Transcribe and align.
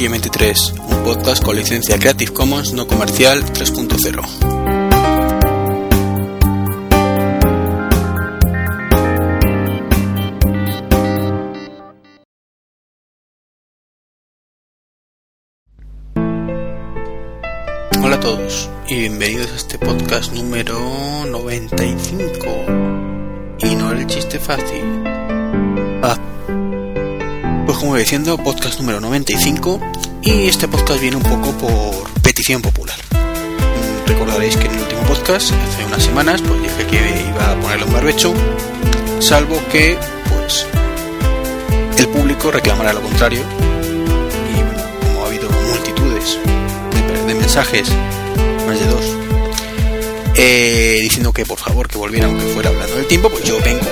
Tricky 0.00 0.12
23, 0.12 0.74
un 0.88 1.04
podcast 1.04 1.44
con 1.44 1.54
licencia 1.54 1.98
Creative 1.98 2.32
Commons 2.32 2.72
no 2.72 2.86
comercial 2.86 3.44
3.0. 3.44 4.24
Hola 18.02 18.16
a 18.16 18.20
todos 18.20 18.70
y 18.88 19.00
bienvenidos 19.00 19.52
a 19.52 19.56
este 19.56 19.78
podcast 19.78 20.32
número 20.32 20.80
95. 21.26 22.46
Y 23.58 23.74
no 23.74 23.92
el 23.92 24.06
chiste 24.06 24.38
fácil. 24.38 25.04
Ah, 26.02 26.16
como 27.80 27.92
iba 27.92 28.00
diciendo, 28.00 28.36
podcast 28.36 28.78
número 28.78 29.00
95 29.00 29.80
y 30.22 30.48
este 30.48 30.68
podcast 30.68 31.00
viene 31.00 31.16
un 31.16 31.22
poco 31.22 31.50
por 31.52 32.10
petición 32.20 32.60
popular. 32.60 32.96
Mm, 33.10 34.06
Recordaréis 34.06 34.54
que 34.58 34.66
en 34.66 34.74
el 34.74 34.82
último 34.82 35.00
podcast, 35.04 35.50
hace 35.50 35.84
unas 35.86 36.02
semanas, 36.02 36.42
pues 36.42 36.60
dije 36.60 36.86
que 36.86 37.26
iba 37.30 37.52
a 37.52 37.58
ponerle 37.58 37.86
un 37.86 37.92
barbecho, 37.94 38.34
salvo 39.18 39.58
que, 39.72 39.96
pues, 40.28 40.66
el 41.96 42.08
público 42.08 42.50
reclamara 42.50 42.92
lo 42.92 43.00
contrario. 43.00 43.40
Y 43.40 44.62
bueno, 44.62 44.82
como 45.00 45.24
ha 45.24 45.28
habido 45.28 45.48
multitudes 45.48 46.38
de, 46.92 47.24
de 47.24 47.34
mensajes, 47.34 47.88
más 48.66 48.78
de 48.78 48.86
dos, 48.86 49.04
eh, 50.34 50.98
diciendo 51.00 51.32
que 51.32 51.46
por 51.46 51.58
favor 51.58 51.88
que 51.88 51.96
volviera 51.96 52.26
aunque 52.26 52.44
fuera 52.52 52.68
hablando 52.68 52.96
del 52.96 53.06
tiempo, 53.06 53.30
pues 53.30 53.42
yo 53.44 53.58
vengo 53.64 53.86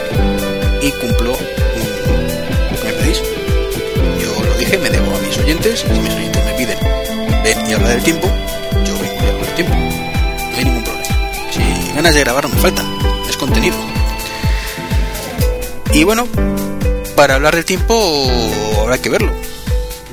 y 0.82 0.90
cumplo 0.90 1.36
me 4.76 4.90
debo 4.90 5.16
a 5.16 5.20
mis 5.20 5.38
oyentes, 5.38 5.80
si 5.80 6.00
mis 6.00 6.12
oyentes 6.14 6.44
me 6.44 6.52
piden 6.52 6.98
ven 7.42 7.70
y 7.70 7.72
habla 7.72 7.88
del 7.90 8.02
tiempo, 8.02 8.28
yo 8.84 8.94
vengo 8.98 9.24
y 9.24 9.28
hablo 9.28 9.44
del 9.44 9.54
tiempo. 9.54 9.74
No 9.74 10.56
hay 10.56 10.64
ningún 10.64 10.84
problema. 10.84 11.06
Si 11.50 11.92
ganas 11.94 12.14
de 12.14 12.20
grabar 12.20 12.48
no 12.48 12.54
me 12.54 12.60
faltan, 12.60 12.86
es 13.28 13.36
contenido. 13.36 13.76
Y 15.92 16.04
bueno, 16.04 16.26
para 17.16 17.36
hablar 17.36 17.54
del 17.54 17.64
tiempo 17.64 18.28
habrá 18.80 19.00
que 19.00 19.08
verlo. 19.08 19.32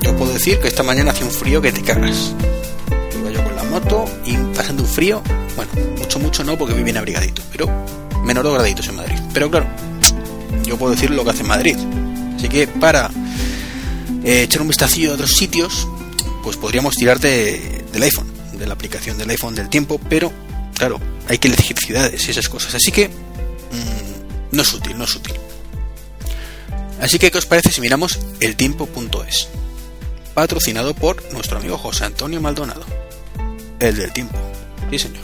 Yo 0.01 0.15
puedo 0.15 0.33
decir 0.33 0.59
que 0.59 0.67
esta 0.67 0.83
mañana 0.83 1.11
hace 1.11 1.23
un 1.23 1.31
frío 1.31 1.61
que 1.61 1.71
te 1.71 1.81
cagas. 1.81 2.33
Iba 3.19 3.31
yo 3.31 3.43
con 3.43 3.55
la 3.55 3.63
moto 3.63 4.05
y 4.23 4.37
pasando 4.55 4.83
un 4.83 4.89
frío, 4.89 5.21
bueno, 5.55 5.71
mucho, 5.97 6.19
mucho 6.19 6.43
no 6.43 6.57
porque 6.57 6.73
voy 6.73 6.83
bien 6.83 6.97
abrigadito, 6.97 7.41
pero 7.51 7.69
menos 8.23 8.43
dos 8.43 8.53
graditos 8.53 8.87
en 8.87 8.95
Madrid. 8.95 9.19
Pero 9.33 9.49
claro, 9.49 9.67
yo 10.63 10.77
puedo 10.77 10.93
decir 10.93 11.09
lo 11.09 11.23
que 11.23 11.31
hace 11.31 11.43
Madrid. 11.43 11.75
Así 12.37 12.47
que 12.49 12.67
para 12.67 13.09
eh, 14.25 14.41
echar 14.43 14.61
un 14.61 14.67
vistacillo 14.67 15.11
a 15.11 15.13
otros 15.13 15.31
sitios, 15.31 15.87
pues 16.43 16.57
podríamos 16.57 16.95
tirar 16.95 17.19
de- 17.19 17.85
del 17.93 18.03
iPhone, 18.03 18.27
de 18.57 18.65
la 18.65 18.73
aplicación 18.73 19.17
del 19.17 19.29
iPhone 19.29 19.55
del 19.55 19.69
tiempo, 19.69 19.99
pero 20.09 20.31
claro, 20.77 20.99
hay 21.29 21.37
que 21.37 21.47
elegir 21.47 21.77
ciudades 21.77 22.27
y 22.27 22.31
esas 22.31 22.49
cosas. 22.49 22.75
Así 22.75 22.91
que 22.91 23.07
mm, 23.09 24.55
no 24.55 24.61
es 24.61 24.73
útil, 24.73 24.97
no 24.97 25.03
es 25.05 25.15
útil. 25.15 25.33
Así 27.01 27.19
que, 27.19 27.29
¿qué 27.29 27.37
os 27.37 27.45
parece 27.45 27.71
si 27.71 27.81
miramos 27.81 28.19
eltiempo.es? 28.39 29.47
Patrocinado 30.33 30.93
por 30.93 31.21
nuestro 31.33 31.57
amigo 31.57 31.77
José 31.77 32.05
Antonio 32.05 32.41
Maldonado. 32.41 32.85
El 33.79 33.95
del 33.97 34.11
tiempo. 34.13 34.37
Sí, 34.89 34.99
señor. 34.99 35.23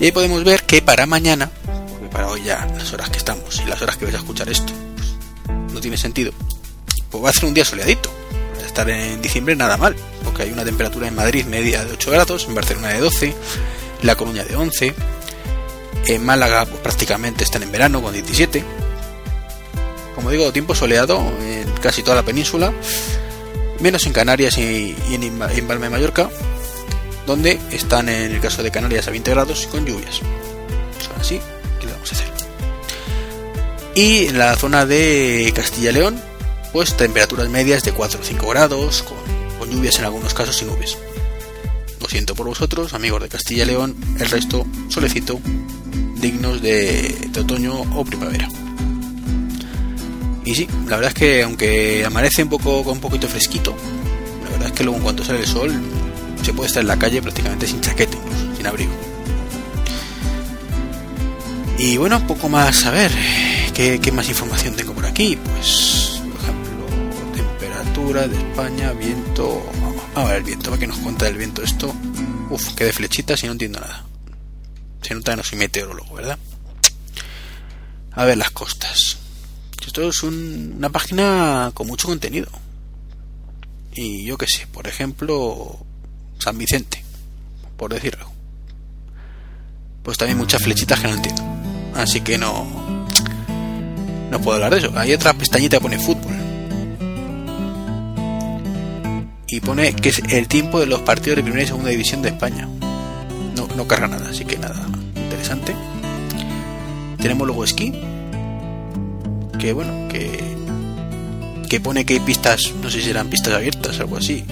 Y 0.00 0.06
ahí 0.06 0.12
podemos 0.12 0.42
ver 0.44 0.62
que 0.62 0.80
para 0.80 1.06
mañana, 1.06 1.50
porque 1.90 2.08
para 2.08 2.28
hoy 2.28 2.42
ya 2.44 2.66
las 2.76 2.92
horas 2.92 3.10
que 3.10 3.18
estamos 3.18 3.60
y 3.64 3.68
las 3.68 3.80
horas 3.82 3.96
que 3.96 4.04
vais 4.06 4.14
a 4.16 4.18
escuchar 4.18 4.48
esto, 4.48 4.72
pues, 4.96 5.72
no 5.72 5.80
tiene 5.80 5.96
sentido. 5.96 6.32
Pues 7.10 7.24
va 7.24 7.30
a 7.30 7.32
ser 7.32 7.46
un 7.46 7.54
día 7.54 7.64
soleadito. 7.64 8.10
Estar 8.64 8.88
en 8.90 9.22
diciembre 9.22 9.56
nada 9.56 9.76
mal, 9.76 9.96
porque 10.24 10.42
hay 10.42 10.50
una 10.50 10.64
temperatura 10.64 11.08
en 11.08 11.14
Madrid 11.14 11.46
media 11.46 11.84
de 11.84 11.92
8 11.92 12.10
grados, 12.10 12.46
en 12.46 12.54
Barcelona 12.54 12.88
de 12.88 13.00
12, 13.00 13.34
La 14.02 14.14
Coruña 14.14 14.44
de 14.44 14.54
11, 14.54 14.94
en 16.06 16.24
Málaga 16.24 16.64
pues, 16.64 16.80
prácticamente 16.80 17.44
están 17.44 17.62
en 17.62 17.72
verano 17.72 18.02
con 18.02 18.12
17. 18.12 18.62
Como 20.14 20.30
digo, 20.30 20.52
tiempo 20.52 20.74
soleado 20.74 21.18
en 21.40 21.70
casi 21.80 22.02
toda 22.02 22.16
la 22.16 22.22
península, 22.24 22.72
menos 23.80 24.06
en 24.06 24.12
Canarias 24.12 24.58
y, 24.58 24.96
en, 25.10 25.22
en 25.22 25.66
Palma 25.66 25.86
de 25.86 25.90
Mallorca, 25.90 26.28
donde 27.26 27.58
están 27.70 28.08
en 28.08 28.32
el 28.32 28.40
caso 28.40 28.62
de 28.62 28.70
Canarias 28.70 29.08
a 29.08 29.10
20 29.10 29.30
grados 29.30 29.64
y 29.64 29.66
con 29.68 29.86
lluvias. 29.86 30.16
Son 30.16 31.20
así, 31.20 31.40
¿qué 31.80 31.86
vamos 31.86 32.12
a 32.12 32.14
hacer? 32.14 32.28
Y 33.94 34.26
en 34.26 34.38
la 34.38 34.56
zona 34.56 34.86
de 34.86 35.52
Castilla 35.54 35.90
y 35.90 35.94
León, 35.94 36.22
pues 36.72 36.96
temperaturas 36.96 37.48
medias 37.48 37.84
de 37.84 37.92
4 37.92 38.20
o 38.20 38.24
5 38.24 38.48
grados, 38.48 39.02
con, 39.02 39.18
lluvias 39.70 39.98
en 39.98 40.06
algunos 40.06 40.32
casos 40.32 40.62
y 40.62 40.64
nubes. 40.64 40.96
Lo 42.00 42.08
siento 42.08 42.34
por 42.34 42.46
vosotros, 42.46 42.94
amigos 42.94 43.22
de 43.22 43.28
Castilla 43.28 43.64
y 43.64 43.66
León, 43.66 43.96
el 44.18 44.30
resto 44.30 44.66
solecito, 44.88 45.40
dignos 46.20 46.62
de, 46.62 47.30
otoño 47.38 47.74
o 47.74 48.04
primavera. 48.04 48.48
Y 50.44 50.54
sí, 50.54 50.66
la 50.86 50.96
verdad 50.96 51.08
es 51.08 51.14
que 51.14 51.42
aunque 51.42 52.04
amanece 52.06 52.42
un 52.42 52.48
poco 52.48 52.82
con 52.82 52.94
un 52.94 53.00
poquito 53.00 53.28
fresquito, 53.28 53.74
la 54.44 54.50
verdad 54.50 54.68
es 54.68 54.72
que 54.72 54.84
luego 54.84 54.96
en 54.96 55.02
cuanto 55.02 55.24
sale 55.24 55.40
el 55.40 55.46
sol 55.46 55.72
se 56.42 56.54
puede 56.54 56.68
estar 56.68 56.80
en 56.80 56.88
la 56.88 56.98
calle 56.98 57.20
prácticamente 57.20 57.66
sin 57.66 57.82
chaqueta, 57.82 58.16
incluso, 58.16 58.56
sin 58.56 58.66
abrigo. 58.66 58.92
Y 61.78 61.96
bueno, 61.96 62.26
poco 62.26 62.48
más 62.48 62.86
a 62.86 62.90
ver, 62.90 63.12
¿qué, 63.74 64.12
más 64.12 64.28
información 64.28 64.74
tengo 64.74 64.92
por 64.92 65.06
aquí? 65.06 65.36
Pues, 65.36 65.97
de 68.14 68.36
España, 68.36 68.92
viento. 68.92 69.62
A 70.14 70.24
ver 70.24 70.36
el 70.38 70.42
viento, 70.44 70.70
para 70.70 70.80
que 70.80 70.86
nos 70.86 70.96
cuenta 70.98 71.26
del 71.26 71.36
viento 71.36 71.62
esto. 71.62 71.94
Uf, 72.50 72.72
que 72.74 72.84
de 72.84 72.92
flechitas 72.92 73.42
y 73.42 73.46
no 73.46 73.52
entiendo 73.52 73.80
nada. 73.80 74.04
Se 75.02 75.14
nota 75.14 75.32
que 75.32 75.36
no 75.36 75.42
soy 75.44 75.58
meteorólogo, 75.58 76.14
¿verdad? 76.14 76.38
A 78.12 78.24
ver 78.24 78.38
las 78.38 78.50
costas. 78.50 79.18
Esto 79.86 80.08
es 80.08 80.22
un- 80.22 80.74
una 80.78 80.88
página 80.90 81.70
con 81.74 81.86
mucho 81.86 82.08
contenido. 82.08 82.48
Y 83.94 84.24
yo 84.24 84.38
qué 84.38 84.46
sé, 84.48 84.66
por 84.66 84.86
ejemplo, 84.88 85.78
San 86.38 86.56
Vicente, 86.58 87.02
por 87.76 87.92
decirlo. 87.92 88.30
Pues 90.02 90.16
también 90.18 90.38
muchas 90.38 90.62
flechitas 90.62 90.98
que 91.00 91.08
no 91.08 91.14
entiendo. 91.14 91.42
Así 91.94 92.20
que 92.22 92.38
no. 92.38 93.06
No 94.30 94.40
puedo 94.40 94.56
hablar 94.56 94.72
de 94.72 94.78
eso. 94.86 94.92
Hay 94.98 95.12
otra 95.12 95.34
pestañita 95.34 95.76
que 95.76 95.82
pone 95.82 95.98
fútbol. 95.98 96.36
Y 99.50 99.60
pone 99.60 99.94
que 99.94 100.10
es 100.10 100.18
el 100.28 100.46
tiempo 100.46 100.78
de 100.80 100.86
los 100.86 101.00
partidos 101.00 101.36
de 101.36 101.42
primera 101.42 101.62
y 101.62 101.66
segunda 101.66 101.90
división 101.90 102.22
de 102.22 102.28
España. 102.28 102.68
No, 103.56 103.66
no 103.74 103.88
carga 103.88 104.06
nada, 104.06 104.28
así 104.30 104.44
que 104.44 104.58
nada 104.58 104.86
interesante. 105.16 105.74
Tenemos 107.20 107.46
luego 107.46 107.64
esquí. 107.64 107.92
Que 109.58 109.72
bueno, 109.72 110.08
que. 110.08 110.56
Que 111.68 111.80
pone 111.80 112.06
que 112.06 112.14
hay 112.14 112.20
pistas, 112.20 112.72
no 112.82 112.88
sé 112.90 113.02
si 113.02 113.10
eran 113.10 113.28
pistas 113.28 113.52
abiertas, 113.52 114.00
algo 114.00 114.16
así. 114.16 114.44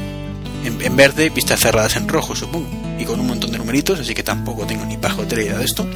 En, 0.64 0.82
en 0.82 0.96
verde, 0.96 1.30
pistas 1.30 1.60
cerradas 1.60 1.96
en 1.96 2.08
rojo, 2.08 2.34
supongo. 2.34 2.68
Y 2.98 3.04
con 3.04 3.20
un 3.20 3.26
montón 3.26 3.52
de 3.52 3.58
numeritos, 3.58 4.00
así 4.00 4.14
que 4.14 4.22
tampoco 4.22 4.66
tengo 4.66 4.84
ni 4.84 4.96
pajotera 4.96 5.42
idea 5.42 5.58
de 5.58 5.64
esto. 5.64 5.86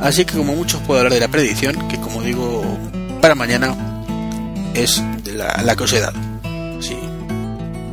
Así 0.00 0.24
que 0.24 0.36
como 0.36 0.54
muchos 0.54 0.80
puedo 0.82 1.00
hablar 1.00 1.12
de 1.12 1.20
la 1.20 1.28
predicción, 1.28 1.88
que 1.88 1.98
como 2.00 2.22
digo, 2.22 2.62
para 3.20 3.34
mañana 3.34 3.76
es 4.74 5.02
la, 5.34 5.60
la 5.62 5.76
que 5.76 5.84
os 5.84 5.92
he 5.92 6.00
dado. 6.00 6.18
Sí. 6.80 6.96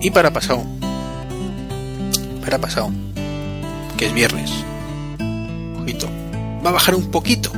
Y 0.05 0.11
para 0.11 0.31
pasado, 0.31 0.63
para 2.43 2.59
pasado, 2.59 2.91
que 3.97 4.05
es 4.05 4.13
viernes, 4.13 4.51
ojito, 5.81 6.07
va 6.63 6.69
a 6.69 6.73
bajar 6.73 6.93
un 6.93 7.09
poquito, 7.09 7.51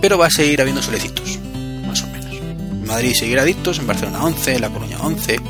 pero 0.00 0.16
va 0.16 0.28
a 0.28 0.30
seguir 0.30 0.58
habiendo 0.62 0.80
solecitos, 0.80 1.38
más 1.86 2.02
o 2.04 2.06
menos. 2.06 2.32
En 2.32 2.86
Madrid 2.86 3.12
seguirá 3.12 3.42
adictos, 3.42 3.78
en 3.80 3.86
Barcelona 3.86 4.24
11, 4.24 4.54
en 4.54 4.60
La 4.62 4.70
Coruña 4.70 4.96
11, 4.98 5.40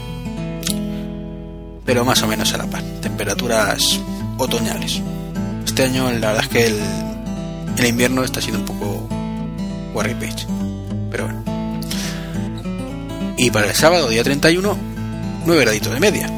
pero 1.84 2.04
más 2.04 2.20
o 2.24 2.26
menos 2.26 2.52
a 2.52 2.56
la 2.56 2.66
par, 2.66 2.82
temperaturas 3.00 4.00
otoñales. 4.38 5.00
Este 5.64 5.84
año 5.84 6.10
la 6.10 6.32
verdad 6.32 6.42
es 6.42 6.48
que 6.48 6.66
el, 6.66 6.80
el 7.78 7.86
invierno 7.86 8.24
está 8.24 8.40
siendo 8.40 8.58
un 8.58 8.66
poco 8.66 9.08
Page, 9.94 10.46
pero 11.12 11.26
bueno. 11.26 11.44
Y 13.38 13.52
para 13.52 13.68
el 13.68 13.74
sábado, 13.76 14.08
día 14.08 14.24
31, 14.24 14.95
9 15.46 15.60
graditos 15.62 15.92
de 15.92 16.00
media. 16.00 16.28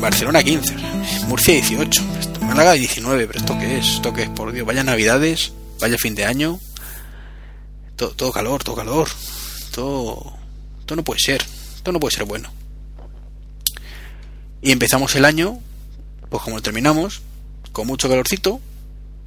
Barcelona 0.00 0.42
15, 0.42 0.76
Murcia 1.26 1.54
18, 1.54 2.04
esto, 2.20 2.40
Málaga 2.40 2.74
19, 2.74 3.26
pero 3.26 3.38
¿esto 3.40 3.58
qué 3.58 3.78
es? 3.78 3.88
¿Esto 3.94 4.12
qué 4.12 4.22
es? 4.22 4.28
Por 4.28 4.52
Dios, 4.52 4.64
vaya 4.64 4.84
navidades, 4.84 5.52
vaya 5.80 5.98
fin 5.98 6.14
de 6.14 6.24
año, 6.24 6.60
todo, 7.96 8.10
todo 8.10 8.30
calor, 8.30 8.62
todo 8.62 8.76
calor, 8.76 9.08
todo, 9.72 10.36
todo 10.86 10.96
no 10.96 11.02
puede 11.02 11.18
ser, 11.18 11.42
todo 11.82 11.94
no 11.94 11.98
puede 12.00 12.14
ser 12.14 12.26
bueno. 12.26 12.48
Y 14.62 14.70
empezamos 14.70 15.16
el 15.16 15.24
año, 15.24 15.58
pues 16.30 16.40
como 16.44 16.56
lo 16.56 16.62
terminamos, 16.62 17.22
con 17.72 17.88
mucho 17.88 18.08
calorcito, 18.08 18.60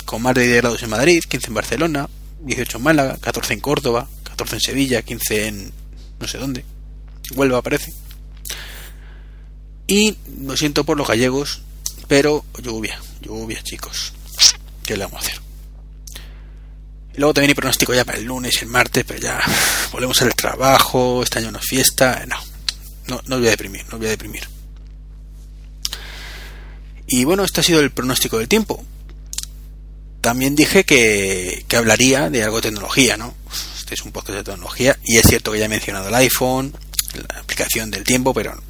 con 0.06 0.21
más 0.21 0.35
de 0.35 0.45
10 0.45 0.62
grados 0.62 0.83
en 0.83 0.89
Madrid, 0.89 1.21
15 1.27 1.47
en 1.47 1.53
Barcelona, 1.53 2.09
18 2.44 2.77
en 2.77 2.83
Málaga, 2.83 3.18
14 3.19 3.56
en 3.56 3.59
Córdoba, 3.59 4.07
14 4.24 4.56
en 4.56 4.62
Sevilla, 4.62 5.01
15 5.01 5.47
en 5.47 5.74
no 6.18 6.27
sé 6.29 6.38
dónde. 6.38 6.63
Huelva 7.35 7.57
aparece. 7.57 7.94
Y 9.88 10.18
lo 10.42 10.57
siento 10.57 10.84
por 10.84 10.98
los 10.98 11.07
gallegos, 11.07 11.62
pero 12.07 12.44
lluvia, 12.62 13.00
lluvia, 13.22 13.62
chicos. 13.63 14.13
¿Qué 14.86 14.98
le 14.98 15.06
vamos 15.06 15.24
a 15.24 15.25
hacer? 15.28 15.42
Y 17.13 17.19
luego 17.19 17.34
también 17.34 17.51
hay 17.51 17.56
pronóstico 17.56 17.94
ya 17.94 18.04
para 18.04 18.18
el 18.18 18.25
lunes 18.25 18.56
y 18.57 18.66
el 18.66 18.68
martes, 18.68 19.06
pero 19.07 19.19
ya 19.19 19.39
volvemos 19.92 20.22
al 20.22 20.36
trabajo, 20.36 21.24
este 21.24 21.39
año 21.39 21.51
no 21.51 21.60
es 21.60 21.66
fiesta, 21.66 22.25
no, 22.28 22.36
no, 23.07 23.22
no 23.25 23.38
voy 23.38 23.48
a 23.48 23.51
deprimir, 23.51 23.86
no 23.89 23.98
voy 23.98 24.07
a 24.07 24.12
deprimir. 24.12 24.48
Y 27.07 27.24
bueno, 27.24 27.45
este 27.45 27.62
ha 27.62 27.63
sido 27.63 27.80
el 27.80 27.92
pronóstico 27.92 28.38
del 28.38 28.50
tiempo. 28.50 28.84
También 30.19 30.56
dije 30.56 30.84
que, 30.84 31.63
que 31.69 31.78
hablaría 31.78 32.30
de 32.30 32.44
algo 32.44 32.57
de 32.57 32.63
tecnología, 32.63 33.16
¿no? 33.16 33.34
Este 33.78 33.95
es 33.95 34.01
un 34.01 34.12
podcast 34.12 34.39
de 34.39 34.44
tecnología 34.44 35.00
y 35.06 35.16
es 35.16 35.25
cierto 35.25 35.54
que 35.54 35.60
ya 35.60 35.66
he 35.66 35.69
mencionado 35.69 36.10
el 36.10 36.16
iPhone, 36.16 36.74
la 37.13 37.39
aplicación 37.39 37.89
del 37.89 38.04
tiempo, 38.04 38.34
pero 38.34 38.62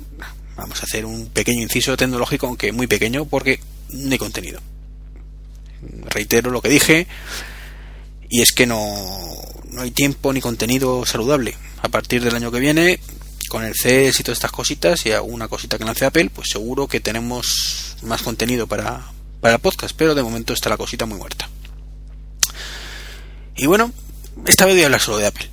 vamos 0.58 0.82
a 0.82 0.86
hacer 0.86 1.06
un 1.06 1.28
pequeño 1.28 1.62
inciso 1.62 1.96
tecnológico, 1.96 2.48
aunque 2.48 2.72
muy 2.72 2.88
pequeño, 2.88 3.26
porque 3.26 3.62
no 3.92 4.12
hay 4.12 4.18
contenido. 4.18 4.60
Reitero 5.82 6.52
lo 6.52 6.62
que 6.62 6.70
dije, 6.70 7.08
y 8.30 8.42
es 8.42 8.52
que 8.52 8.66
no, 8.66 8.84
no 9.70 9.82
hay 9.84 9.92
tiempo 9.92 10.34
ni 10.34 10.42
contenido 10.42 11.06
saludable. 11.06 11.56
A 11.82 11.90
partir 11.90 12.24
del 12.24 12.36
año 12.36 12.52
que 12.52 12.60
viene, 12.60 13.00
con 13.48 13.64
el 13.64 13.76
CES 13.76 14.20
y 14.20 14.24
todas 14.24 14.38
estas 14.38 14.52
cositas 14.52 15.06
y 15.06 15.12
alguna 15.12 15.48
cosita 15.48 15.78
que 15.78 15.86
lance 15.86 16.06
Apple, 16.06 16.32
pues 16.34 16.50
seguro 16.50 16.88
que 16.88 17.00
tenemos 17.00 17.96
más 18.02 18.24
contenido 18.24 18.68
para, 18.68 19.06
para 19.40 19.56
el 19.56 19.62
podcast, 19.62 19.96
pero 19.96 20.16
de 20.16 20.24
momento 20.24 20.54
está 20.54 20.70
la 20.70 20.78
cosita 20.78 21.06
muy 21.06 21.18
muerta. 21.18 21.48
Y 23.56 23.68
bueno, 23.68 23.92
esta 24.46 24.66
vez 24.66 24.76
voy 24.76 24.84
a 24.84 24.86
hablar 24.88 25.02
solo 25.02 25.18
de 25.18 25.28
Apple. 25.28 25.50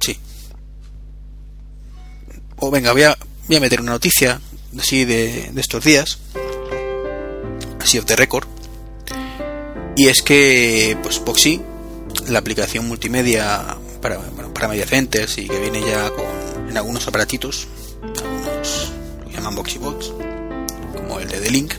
Sí. 0.00 0.18
O 2.56 2.70
venga, 2.70 2.92
voy 2.92 3.02
a, 3.02 3.18
voy 3.46 3.56
a 3.56 3.60
meter 3.60 3.80
una 3.80 3.92
noticia 3.92 4.40
así 4.78 5.04
de, 5.04 5.50
de 5.52 5.60
estos 5.60 5.84
días. 5.84 6.18
Así 7.80 7.98
of 7.98 8.04
the 8.04 8.16
record. 8.16 8.46
Y 9.96 10.08
es 10.08 10.22
que, 10.22 10.98
pues, 11.02 11.24
Boxy, 11.24 11.60
la 12.28 12.38
aplicación 12.38 12.86
multimedia 12.86 13.76
para, 14.00 14.18
bueno, 14.18 14.52
para 14.52 14.68
media 14.68 14.86
centers 14.86 15.38
y 15.38 15.48
que 15.48 15.58
viene 15.58 15.80
ya 15.80 16.10
con, 16.10 16.68
en 16.68 16.76
algunos 16.76 17.06
aparatitos, 17.08 17.66
algunos 18.02 18.92
lo 19.24 19.30
llaman 19.30 19.54
Boxy 19.54 19.78
Box, 19.78 20.12
como 20.94 21.18
el 21.18 21.28
de 21.28 21.40
The 21.40 21.50
Link, 21.50 21.74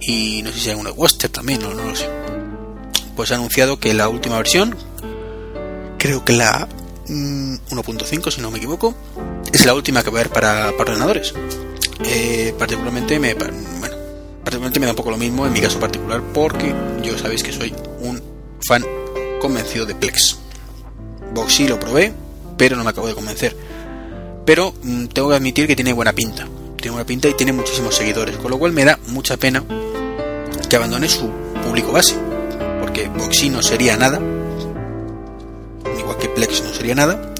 y 0.00 0.42
no 0.42 0.52
sé 0.52 0.60
si 0.60 0.70
hay 0.70 0.76
uno 0.76 0.92
de 0.92 0.96
Wester 0.96 1.30
también, 1.30 1.60
no, 1.60 1.74
no 1.74 1.84
lo 1.84 1.96
sé. 1.96 2.08
Pues 3.16 3.32
ha 3.32 3.36
anunciado 3.36 3.80
que 3.80 3.94
la 3.94 4.08
última 4.08 4.36
versión, 4.36 4.76
creo 5.98 6.24
que 6.24 6.32
la 6.32 6.68
1.5 7.08 8.30
si 8.30 8.40
no 8.40 8.50
me 8.50 8.58
equivoco, 8.58 8.94
es 9.56 9.64
la 9.64 9.74
última 9.74 10.02
que 10.02 10.10
va 10.10 10.18
a 10.18 10.20
haber 10.20 10.32
para, 10.32 10.76
para 10.76 10.92
ordenadores. 10.92 11.32
Eh, 12.04 12.54
particularmente 12.58 13.18
me 13.18 13.32
bueno, 13.32 13.56
particularmente 14.44 14.78
me 14.78 14.86
da 14.86 14.92
un 14.92 14.96
poco 14.96 15.10
lo 15.10 15.16
mismo 15.16 15.46
en 15.46 15.52
mi 15.52 15.60
caso 15.60 15.80
particular 15.80 16.20
porque 16.34 16.74
yo 17.02 17.16
sabéis 17.16 17.42
que 17.42 17.52
soy 17.52 17.74
un 18.00 18.22
fan 18.66 18.84
convencido 19.40 19.86
de 19.86 19.94
Plex. 19.94 20.38
Boxy 21.32 21.66
lo 21.68 21.80
probé, 21.80 22.12
pero 22.58 22.76
no 22.76 22.84
me 22.84 22.90
acabo 22.90 23.08
de 23.08 23.14
convencer. 23.14 23.56
Pero 24.44 24.74
mm, 24.82 25.06
tengo 25.06 25.30
que 25.30 25.36
admitir 25.36 25.66
que 25.66 25.74
tiene 25.74 25.94
buena 25.94 26.12
pinta. 26.12 26.46
Tiene 26.76 26.90
buena 26.90 27.06
pinta 27.06 27.28
y 27.28 27.34
tiene 27.34 27.52
muchísimos 27.52 27.94
seguidores, 27.94 28.36
con 28.36 28.50
lo 28.50 28.58
cual 28.58 28.72
me 28.72 28.84
da 28.84 28.98
mucha 29.08 29.38
pena 29.38 29.64
que 30.68 30.76
abandone 30.76 31.08
su 31.08 31.30
público 31.64 31.92
base. 31.92 32.14
Porque 32.80 33.08
Boxy 33.08 33.48
no 33.48 33.62
sería 33.62 33.96
nada, 33.96 34.20
igual 35.98 36.18
que 36.18 36.28
Plex 36.28 36.62
no 36.62 36.74
sería 36.74 36.94
nada, 36.94 37.34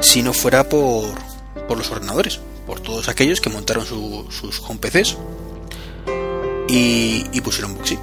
si 0.00 0.22
no 0.22 0.32
fuera 0.32 0.68
por, 0.68 1.14
por 1.68 1.78
los 1.78 1.90
ordenadores, 1.90 2.40
por 2.66 2.80
todos 2.80 3.08
aquellos 3.08 3.40
que 3.40 3.50
montaron 3.50 3.84
su, 3.84 4.26
sus 4.30 4.60
home 4.60 4.78
PCs 4.80 5.16
y, 6.68 7.24
y 7.32 7.40
pusieron 7.40 7.74
Boxy. 7.74 7.98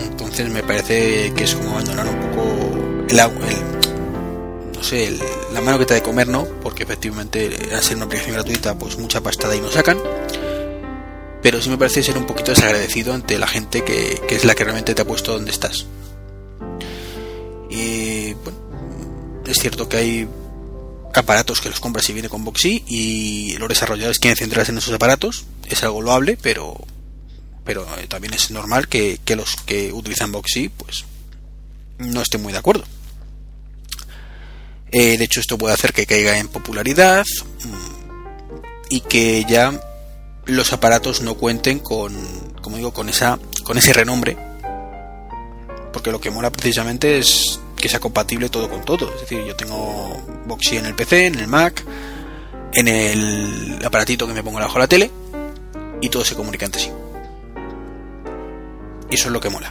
Entonces 0.00 0.48
me 0.50 0.62
parece 0.62 1.32
que 1.34 1.44
es 1.44 1.54
como 1.54 1.70
abandonar 1.70 2.06
un 2.08 2.20
poco 2.20 3.06
el 3.08 3.20
agua, 3.20 3.48
el, 3.48 4.72
no 4.72 4.82
sé, 4.82 5.06
el, 5.06 5.20
la 5.52 5.60
mano 5.60 5.78
que 5.78 5.86
te 5.86 5.94
ha 5.94 5.96
de 5.96 6.02
comer, 6.02 6.28
¿no? 6.28 6.44
Porque 6.62 6.82
efectivamente 6.82 7.50
al 7.72 7.82
ser 7.82 7.96
una 7.96 8.06
aplicación 8.06 8.34
gratuita, 8.34 8.76
pues 8.76 8.98
mucha 8.98 9.20
pastada 9.20 9.54
y 9.54 9.60
no 9.60 9.70
sacan. 9.70 9.98
Pero 11.42 11.60
sí 11.60 11.68
me 11.68 11.76
parece 11.76 12.02
ser 12.02 12.16
un 12.16 12.24
poquito 12.24 12.52
desagradecido 12.52 13.12
ante 13.12 13.38
la 13.38 13.46
gente 13.46 13.84
que, 13.84 14.20
que 14.26 14.34
es 14.34 14.44
la 14.44 14.54
que 14.54 14.64
realmente 14.64 14.94
te 14.94 15.02
ha 15.02 15.06
puesto 15.06 15.32
donde 15.32 15.50
estás. 15.50 15.86
Y 17.68 18.32
bueno, 18.34 18.58
es 19.46 19.58
cierto 19.58 19.88
que 19.88 19.96
hay 19.98 20.28
aparatos 21.20 21.60
que 21.60 21.68
los 21.68 21.80
compras 21.80 22.08
y 22.08 22.12
viene 22.12 22.28
con 22.28 22.44
Boxy 22.44 22.84
y 22.86 23.56
los 23.58 23.68
desarrolladores 23.68 24.18
quieren 24.18 24.36
centrarse 24.36 24.72
en 24.72 24.78
esos 24.78 24.94
aparatos. 24.94 25.44
Es 25.68 25.82
algo 25.82 26.02
loable, 26.02 26.36
pero 26.40 26.76
pero 27.64 27.86
eh, 27.98 28.06
también 28.06 28.34
es 28.34 28.50
normal 28.50 28.88
que, 28.88 29.18
que, 29.24 29.36
los 29.36 29.56
que 29.56 29.92
utilizan 29.92 30.32
Boxy 30.32 30.68
pues 30.68 31.04
no 31.98 32.20
estén 32.20 32.42
muy 32.42 32.52
de 32.52 32.58
acuerdo. 32.58 32.84
Eh, 34.92 35.18
de 35.18 35.24
hecho, 35.24 35.40
esto 35.40 35.58
puede 35.58 35.74
hacer 35.74 35.92
que 35.92 36.06
caiga 36.06 36.38
en 36.38 36.48
popularidad 36.48 37.24
mmm, 37.64 38.62
y 38.90 39.00
que 39.00 39.44
ya 39.48 39.80
los 40.46 40.72
aparatos 40.72 41.20
no 41.22 41.34
cuenten 41.34 41.80
con, 41.80 42.14
como 42.62 42.76
digo, 42.76 42.92
con 42.92 43.08
esa, 43.08 43.38
con 43.64 43.78
ese 43.78 43.92
renombre, 43.92 44.36
porque 45.92 46.12
lo 46.12 46.20
que 46.20 46.30
mola 46.30 46.50
precisamente 46.50 47.18
es 47.18 47.58
que 47.84 47.90
sea 47.90 48.00
compatible 48.00 48.48
todo 48.48 48.70
con 48.70 48.82
todo. 48.82 49.12
Es 49.14 49.20
decir, 49.20 49.44
yo 49.44 49.54
tengo 49.54 50.16
Boxy 50.46 50.78
en 50.78 50.86
el 50.86 50.94
PC, 50.94 51.26
en 51.26 51.34
el 51.34 51.48
Mac, 51.48 51.84
en 52.72 52.88
el 52.88 53.78
aparatito 53.84 54.26
que 54.26 54.32
me 54.32 54.42
pongo 54.42 54.58
bajo 54.58 54.78
la 54.78 54.86
tele 54.86 55.10
y 56.00 56.08
todo 56.08 56.24
se 56.24 56.34
comunica 56.34 56.64
entre 56.64 56.80
sí. 56.80 56.90
Y 59.10 59.14
eso 59.16 59.26
es 59.26 59.32
lo 59.32 59.38
que 59.38 59.50
mola. 59.50 59.70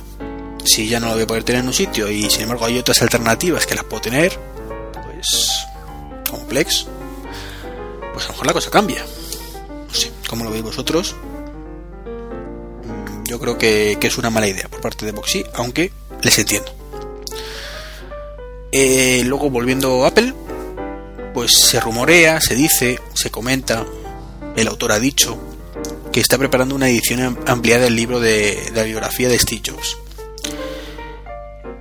Si 0.64 0.88
ya 0.88 1.00
no 1.00 1.08
lo 1.08 1.14
voy 1.14 1.24
a 1.24 1.26
poder 1.26 1.44
tener 1.44 1.62
en 1.62 1.68
un 1.70 1.74
sitio 1.74 2.08
y 2.08 2.30
sin 2.30 2.44
embargo 2.44 2.66
hay 2.66 2.78
otras 2.78 3.02
alternativas 3.02 3.66
que 3.66 3.74
las 3.74 3.84
puedo 3.84 4.04
tener, 4.04 4.38
pues 4.94 5.66
como 6.30 6.46
Plex, 6.46 6.86
pues 8.14 8.26
a 8.26 8.28
lo 8.28 8.34
mejor 8.34 8.46
la 8.46 8.54
cosa 8.54 8.70
cambia. 8.70 9.04
No 9.88 9.94
sé, 9.96 10.12
¿cómo 10.30 10.44
lo 10.44 10.52
veis 10.52 10.62
vosotros? 10.62 11.16
Yo 13.24 13.40
creo 13.40 13.58
que, 13.58 13.98
que 14.00 14.06
es 14.06 14.20
una 14.20 14.30
mala 14.30 14.48
idea 14.48 14.68
por 14.68 14.82
parte 14.82 15.04
de 15.04 15.14
Boxy, 15.14 15.44
aunque 15.56 15.92
les 16.22 16.38
entiendo. 16.38 16.83
Eh, 18.76 19.22
luego 19.26 19.52
volviendo 19.52 20.04
a 20.04 20.08
Apple, 20.08 20.34
pues 21.32 21.52
se 21.52 21.80
rumorea, 21.80 22.42
se 22.42 22.56
dice, 22.56 23.00
se 23.14 23.30
comenta, 23.30 23.86
el 24.56 24.68
autor 24.68 24.94
ha 24.94 25.00
dicho 25.00 25.38
que 26.12 26.20
está 26.20 26.40
preparando 26.40 26.74
una 26.74 26.90
edición 26.90 27.38
ampliada 27.46 27.84
del 27.84 27.96
libro 27.96 28.20
de, 28.20 28.72
la 28.74 28.82
biografía 28.82 29.30
de 29.30 29.38
Steve 29.38 29.62
Jobs. 29.64 29.96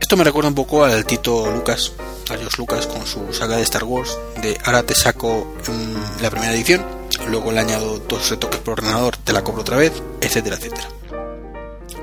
Esto 0.01 0.19
me 0.19 0.25
recuerda 0.25 0.51
un 0.51 0.55
poco 0.55 0.85
al 0.85 1.07
Tito 1.07 1.51
Lucas, 1.51 1.93
a 2.29 2.37
George 2.37 2.59
Lucas 2.59 2.87
con 2.87 3.07
su 3.07 3.33
saga 3.33 3.57
de 3.57 3.63
Star 3.63 3.85
Wars, 3.85 4.19
de 4.43 4.59
ahora 4.67 4.83
te 4.83 4.95
saco 4.95 5.51
la 6.21 6.29
primera 6.29 6.53
edición, 6.53 6.85
luego 7.27 7.53
le 7.53 7.61
añado 7.61 8.01
dos 8.01 8.29
retoques 8.29 8.61
por 8.61 8.81
ordenador, 8.81 9.17
te 9.17 9.33
la 9.33 9.43
cobro 9.43 9.63
otra 9.63 9.79
vez, 9.79 9.95
etcétera, 10.21 10.57
etcétera. 10.57 10.89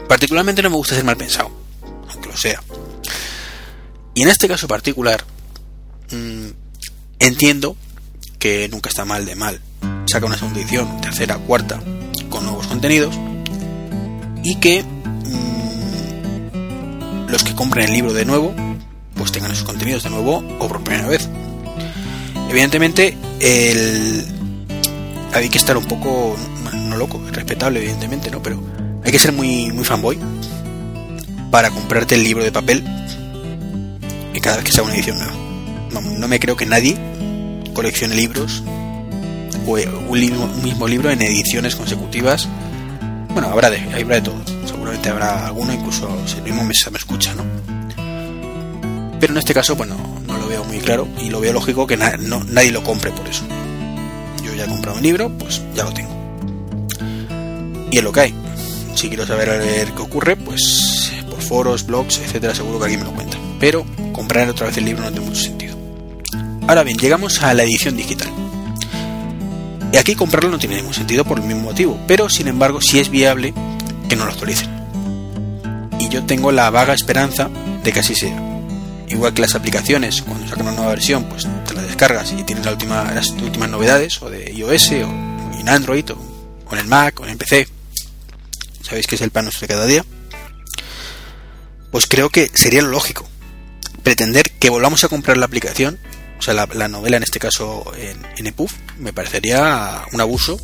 Particularmente 0.08 0.64
no 0.64 0.72
me 0.72 0.78
gusta 0.78 0.96
ser 0.96 1.04
mal 1.04 1.16
pensado, 1.16 1.52
aunque 2.10 2.30
lo 2.30 2.36
sea. 2.36 2.60
Y 4.20 4.24
en 4.24 4.28
este 4.28 4.50
caso 4.50 4.68
particular, 4.68 5.24
mmm, 6.12 6.48
entiendo 7.20 7.78
que 8.38 8.68
nunca 8.68 8.90
está 8.90 9.06
mal 9.06 9.26
de 9.26 9.38
mal. 9.38 9.62
Saca 10.12 10.26
una 10.26 10.38
segunda 10.38 10.60
edición, 10.60 11.00
tercera, 11.00 11.38
cuarta, 11.38 11.82
con 12.30 12.44
nuevos 12.44 12.68
contenidos 12.68 13.18
y 14.44 14.56
que 14.56 14.84
mmm, 14.84 15.30
los 17.30 17.46
que 17.46 17.56
compren 17.56 17.86
el 17.86 17.94
libro 17.94 18.12
de 18.12 18.26
nuevo 18.26 18.54
pues 19.16 19.32
tengan 19.32 19.52
esos 19.52 19.64
contenidos 19.64 20.04
de 20.04 20.10
nuevo 20.10 20.44
o 20.60 20.68
por 20.68 20.84
primera 20.84 21.08
vez. 21.08 21.30
Evidentemente 22.50 23.18
el 23.40 24.26
hay 25.34 25.48
que 25.48 25.58
estar 25.58 25.78
un 25.78 25.86
poco 25.86 26.36
no 26.74 26.98
loco, 26.98 27.24
es 27.26 27.34
respetable 27.34 27.80
evidentemente, 27.80 28.30
no, 28.30 28.44
pero 28.44 28.62
hay 29.02 29.14
que 29.14 29.20
ser 29.20 29.32
muy 29.32 29.72
muy 29.72 29.86
fanboy 29.86 30.20
para 31.52 31.72
comprarte 31.72 32.16
el 32.16 32.24
libro 32.26 32.44
de 32.44 32.52
papel 32.52 32.99
cada 34.42 34.58
vez 34.58 34.66
que 34.66 34.72
sea 34.72 34.84
una 34.84 34.94
edición 34.94 35.18
nueva. 35.18 35.34
No, 35.92 36.28
me 36.28 36.40
creo 36.40 36.56
que 36.56 36.66
nadie 36.66 36.98
coleccione 37.74 38.16
libros 38.16 38.64
o 39.66 39.72
un, 39.72 40.20
libro, 40.20 40.44
un, 40.44 40.64
mismo 40.64 40.88
libro 40.88 41.10
en 41.10 41.22
ediciones 41.22 41.76
consecutivas. 41.76 42.48
Bueno, 43.30 43.50
habrá 43.50 43.70
de, 43.70 43.80
habrá 43.80 44.16
de 44.16 44.22
todo. 44.22 44.42
Seguramente 44.66 45.10
habrá 45.10 45.48
alguno, 45.48 45.74
incluso 45.74 46.10
si 46.26 46.38
el 46.38 46.44
mismo 46.44 46.64
me, 46.64 46.74
me 46.92 46.98
escucha, 46.98 47.34
¿no? 47.36 47.44
Pero 49.20 49.34
en 49.34 49.38
este 49.38 49.54
caso, 49.54 49.76
pues 49.76 49.90
no, 49.90 49.98
lo 50.28 50.48
veo 50.48 50.64
muy 50.64 50.80
claro 50.80 51.08
y 51.22 51.30
lo 51.30 51.42
veo 51.42 51.52
lógico 51.52 51.86
que 51.86 51.98
nadie 51.98 52.72
lo 52.72 52.84
compre 52.84 53.12
por 53.12 53.28
eso. 53.28 53.44
Yo 54.44 54.54
ya 54.54 54.66
he 54.66 54.68
comprado 54.68 54.98
un 54.98 55.04
libro, 55.04 55.30
pues 55.38 55.62
ya 55.76 55.84
lo 55.84 55.94
tengo. 55.94 56.10
Y 57.92 57.98
es 57.98 58.04
lo 58.04 58.12
que 58.12 58.20
hay. 58.22 58.36
Si 58.96 59.10
quiero 59.10 59.26
saber 59.26 59.92
qué 59.96 60.02
ocurre, 60.02 60.36
pues 60.36 61.12
por 61.30 61.42
foros, 61.42 61.86
blogs, 61.86 62.20
etcétera, 62.20 62.56
seguro 62.56 62.80
que 62.80 62.86
alguien 62.86 63.02
me 63.02 63.08
lo 63.08 63.14
cuenta. 63.14 63.39
Pero 63.60 63.86
comprar 64.14 64.48
otra 64.50 64.68
vez 64.68 64.78
el 64.78 64.86
libro 64.86 65.04
no 65.04 65.12
tiene 65.12 65.26
mucho 65.26 65.42
sentido. 65.42 65.78
Ahora 66.68 66.84
bien, 66.84 66.98
llegamos 66.98 67.42
a 67.42 67.54
la 67.54 67.64
edición 67.64 67.98
digital. 67.98 68.30
Y 69.92 69.98
aquí 69.98 70.16
comprarlo 70.16 70.52
no 70.52 70.60
tiene 70.60 70.76
ningún 70.76 70.94
sentido 70.94 71.26
por 71.26 71.40
el 71.40 71.46
mismo 71.46 71.64
motivo, 71.64 72.00
pero 72.08 72.30
sin 72.30 72.48
embargo 72.48 72.80
sí 72.80 73.00
es 73.00 73.10
viable 73.10 73.54
que 74.08 74.16
no 74.16 74.26
lo 74.26 74.32
actualicen. 74.32 74.70
Y 76.00 76.10
yo 76.10 76.26
tengo 76.26 76.52
la 76.52 76.70
vaga 76.70 76.94
esperanza 76.94 77.50
de 77.84 77.92
que 77.92 78.00
así 78.00 78.16
sea. 78.16 78.50
Igual 79.08 79.34
que 79.34 79.42
las 79.42 79.56
aplicaciones, 79.56 80.22
cuando 80.22 80.48
sacan 80.48 80.68
una 80.68 80.76
nueva 80.76 80.92
versión, 80.92 81.24
pues 81.26 81.48
te 81.68 81.74
la 81.74 81.82
descargas 81.82 82.32
y 82.32 82.44
tienes 82.44 82.66
la 82.66 82.72
última, 82.74 83.12
las 83.12 83.30
últimas 83.32 83.70
novedades, 83.70 84.22
o 84.22 84.30
de 84.30 84.52
iOS, 84.54 84.92
o 84.92 85.60
en 85.60 85.68
Android, 85.68 86.06
o, 86.12 86.74
en 86.74 86.78
el 86.78 86.86
Mac, 86.86 87.20
o 87.20 87.24
en 87.24 87.32
el 87.32 87.38
PC. 87.38 87.68
Sabéis 88.84 89.08
que 89.08 89.16
es 89.16 89.22
el 89.22 89.32
pan 89.32 89.46
nuestro 89.46 89.68
de 89.68 89.74
cada 89.74 89.88
día. 89.88 90.06
Pues 91.92 92.06
creo 92.06 92.30
que 92.30 92.52
sería 92.54 92.84
lo 92.84 92.90
lógico. 92.90 93.28
Pretender 94.02 94.52
que 94.52 94.70
volvamos 94.70 95.04
a 95.04 95.10
comprar 95.10 95.38
la 95.38 95.46
aplicación 95.46 96.00
o 96.40 96.42
sea, 96.42 96.54
la, 96.54 96.88
novela 96.88 97.18
en 97.18 97.24
este 97.24 97.38
caso 97.38 97.92
en, 97.98 98.18
en 98.38 98.48
EPUB, 98.48 98.70
me 98.98 99.12
parecería 99.12 100.06
un 100.14 100.22
abuso 100.22 100.58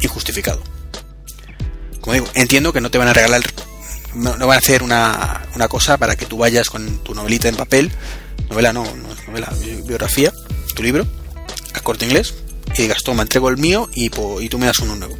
injustificado. 0.00 0.62
Como 2.00 2.14
digo, 2.14 2.26
entiendo 2.34 2.72
que 2.72 2.80
no 2.80 2.90
te 2.90 2.98
van 2.98 3.08
a 3.08 3.12
regalar, 3.12 3.42
no, 4.14 4.36
van 4.38 4.52
a 4.52 4.58
hacer 4.58 4.82
una, 4.84 5.42
una, 5.56 5.66
cosa 5.66 5.98
para 5.98 6.14
que 6.14 6.26
tú 6.26 6.38
vayas 6.38 6.70
con 6.70 6.98
tu 7.02 7.14
novelita 7.14 7.48
en 7.48 7.56
papel, 7.56 7.90
novela 8.48 8.72
no, 8.72 8.84
no 8.84 9.12
es 9.12 9.26
novela, 9.26 9.52
biografía, 9.84 10.32
tu 10.74 10.84
libro, 10.84 11.04
a 11.74 11.80
corte 11.80 12.04
inglés, 12.04 12.34
y 12.76 12.82
digas, 12.82 13.02
toma, 13.02 13.22
entrego 13.22 13.48
el 13.48 13.56
mío 13.56 13.90
y, 13.92 14.06
y 14.06 14.48
tú 14.48 14.58
me 14.58 14.66
das 14.66 14.78
uno 14.78 14.94
nuevo. 14.94 15.16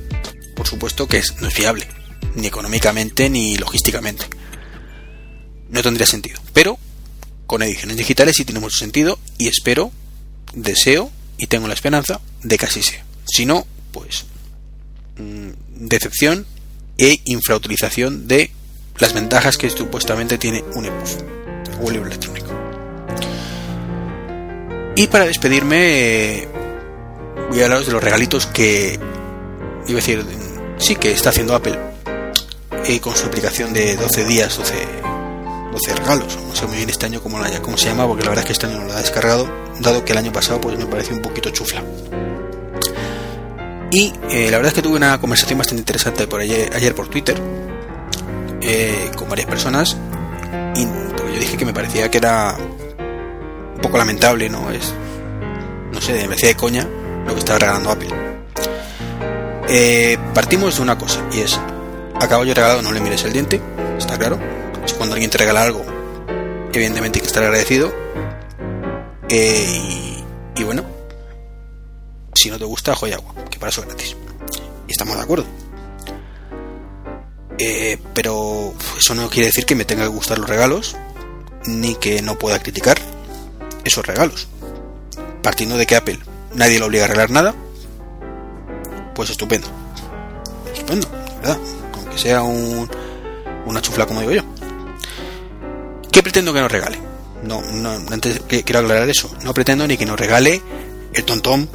Por 0.54 0.68
supuesto 0.68 1.08
que 1.08 1.18
es, 1.18 1.40
no 1.40 1.48
es 1.48 1.54
fiable, 1.54 1.88
ni 2.36 2.46
económicamente 2.46 3.28
ni 3.28 3.56
logísticamente. 3.56 4.26
No 5.70 5.82
tendría 5.82 6.06
sentido. 6.06 6.40
Pero 6.52 6.78
con 7.46 7.62
ediciones 7.62 7.96
digitales 7.96 8.36
sí 8.36 8.44
tiene 8.44 8.60
mucho 8.60 8.76
sentido 8.76 9.18
y 9.38 9.48
espero, 9.48 9.92
deseo 10.54 11.10
y 11.38 11.46
tengo 11.46 11.68
la 11.68 11.74
esperanza 11.74 12.20
de 12.42 12.58
que 12.58 12.66
así 12.66 12.82
sea. 12.82 13.04
Si 13.24 13.46
no, 13.46 13.66
pues 13.92 14.24
mm, 15.16 15.50
decepción 15.88 16.46
e 16.98 17.20
infrautilización 17.24 18.28
de 18.28 18.50
las 18.98 19.12
ventajas 19.12 19.56
que 19.56 19.70
supuestamente 19.70 20.38
tiene 20.38 20.62
un 20.74 20.86
EPUB 20.86 21.82
o 21.82 21.90
libro 21.90 22.06
electrónico. 22.06 22.48
Y 24.94 25.06
para 25.06 25.24
despedirme, 25.24 26.46
voy 27.50 27.60
a 27.60 27.64
hablaros 27.64 27.86
de 27.86 27.92
los 27.92 28.02
regalitos 28.02 28.46
que, 28.46 28.98
iba 29.86 29.98
a 29.98 30.02
decir, 30.02 30.24
sí 30.78 30.96
que 30.96 31.12
está 31.12 31.30
haciendo 31.30 31.54
Apple 31.54 31.78
eh, 32.84 33.00
con 33.00 33.16
su 33.16 33.26
aplicación 33.26 33.72
de 33.72 33.96
12 33.96 34.24
días, 34.26 34.56
12 34.56 35.01
12 35.72 35.94
regalos. 35.94 36.38
No 36.46 36.54
sé 36.54 36.66
muy 36.66 36.76
bien 36.76 36.90
este 36.90 37.06
año 37.06 37.20
cómo, 37.22 37.38
cómo 37.62 37.76
se 37.76 37.88
llama, 37.88 38.06
porque 38.06 38.22
la 38.24 38.30
verdad 38.30 38.44
es 38.44 38.46
que 38.46 38.52
este 38.52 38.66
año 38.66 38.78
no 38.80 38.84
lo 38.86 38.92
ha 38.92 38.98
descargado, 38.98 39.48
dado 39.80 40.04
que 40.04 40.12
el 40.12 40.18
año 40.18 40.32
pasado 40.32 40.60
pues 40.60 40.78
me 40.78 40.86
pareció 40.86 41.16
un 41.16 41.22
poquito 41.22 41.50
chufla. 41.50 41.82
Y 43.90 44.12
eh, 44.30 44.50
la 44.50 44.58
verdad 44.58 44.68
es 44.68 44.74
que 44.74 44.82
tuve 44.82 44.96
una 44.96 45.20
conversación 45.20 45.58
bastante 45.58 45.80
interesante 45.80 46.26
por 46.26 46.40
ayer, 46.40 46.70
ayer 46.74 46.94
por 46.94 47.08
Twitter 47.08 47.38
eh, 48.60 49.10
con 49.16 49.28
varias 49.28 49.48
personas. 49.48 49.96
Y 50.76 50.84
yo 50.84 51.40
dije 51.40 51.56
que 51.56 51.64
me 51.64 51.74
parecía 51.74 52.10
que 52.10 52.18
era 52.18 52.56
un 52.56 53.80
poco 53.80 53.98
lamentable, 53.98 54.48
¿no? 54.48 54.70
Es, 54.70 54.94
no 55.92 56.00
sé, 56.00 56.14
me 56.14 56.24
parecía 56.24 56.48
de 56.50 56.56
coña 56.56 56.86
lo 57.26 57.32
que 57.34 57.38
estaba 57.38 57.58
regalando 57.58 57.90
Apple. 57.90 58.08
Eh, 59.68 60.18
partimos 60.34 60.76
de 60.76 60.82
una 60.82 60.98
cosa, 60.98 61.20
y 61.32 61.40
es, 61.40 61.58
a 62.14 62.28
caballo 62.28 62.52
regalado 62.52 62.82
no 62.82 62.92
le 62.92 63.00
mires 63.00 63.24
el 63.24 63.32
diente, 63.32 63.60
está 63.98 64.18
claro 64.18 64.38
cuando 64.96 65.14
alguien 65.14 65.30
te 65.30 65.38
regala 65.38 65.62
algo, 65.62 65.84
evidentemente 66.72 67.18
hay 67.18 67.20
que 67.20 67.26
estar 67.26 67.42
agradecido. 67.42 67.92
Eh, 69.28 70.22
y, 70.56 70.64
bueno, 70.64 70.84
si 72.34 72.50
no 72.50 72.58
te 72.58 72.64
gusta, 72.64 72.94
joya 72.94 73.16
agua, 73.16 73.34
que 73.50 73.58
para 73.58 73.70
eso 73.70 73.82
es 73.82 73.86
gratis. 73.86 74.16
Y 74.88 74.92
estamos 74.92 75.16
de 75.16 75.22
acuerdo. 75.22 75.46
Eh, 77.58 77.98
pero 78.14 78.74
eso 78.98 79.14
no 79.14 79.28
quiere 79.30 79.46
decir 79.46 79.64
que 79.64 79.74
me 79.74 79.84
tenga 79.84 80.02
que 80.02 80.08
gustar 80.08 80.38
los 80.38 80.48
regalos, 80.48 80.96
ni 81.66 81.94
que 81.94 82.22
no 82.22 82.38
pueda 82.38 82.58
criticar 82.58 82.98
esos 83.84 84.06
regalos. 84.06 84.48
Partiendo 85.42 85.76
de 85.76 85.86
que 85.86 85.96
Apple 85.96 86.18
nadie 86.54 86.78
lo 86.78 86.86
obliga 86.86 87.04
a 87.04 87.08
regalar 87.08 87.30
nada, 87.30 87.54
pues 89.14 89.30
estupendo. 89.30 89.68
Estupendo, 90.72 91.08
¿verdad? 91.40 91.58
Aunque 91.94 92.18
sea 92.18 92.42
un, 92.42 92.88
una 93.66 93.80
chufla 93.80 94.06
como 94.06 94.20
digo 94.20 94.32
yo. 94.32 94.42
¿Qué 96.32 96.36
pretendo 96.36 96.54
que 96.54 96.60
nos 96.62 96.72
regale? 96.72 96.98
No, 97.42 97.60
no, 97.60 97.90
antes 97.90 98.40
quiero 98.48 98.78
aclarar 98.78 99.06
eso. 99.10 99.30
No 99.44 99.52
pretendo 99.52 99.86
ni 99.86 99.98
que 99.98 100.06
nos 100.06 100.18
regale 100.18 100.62
el 101.12 101.24
tontón, 101.24 101.68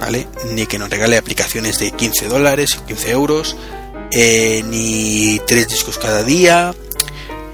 ¿vale? 0.00 0.28
Ni 0.52 0.66
que 0.66 0.78
nos 0.78 0.88
regale 0.88 1.16
aplicaciones 1.16 1.80
de 1.80 1.90
15 1.90 2.28
dólares, 2.28 2.78
15 2.86 3.10
euros, 3.10 3.56
eh, 4.12 4.62
ni 4.68 5.40
tres 5.48 5.68
discos 5.68 5.98
cada 5.98 6.22
día. 6.22 6.72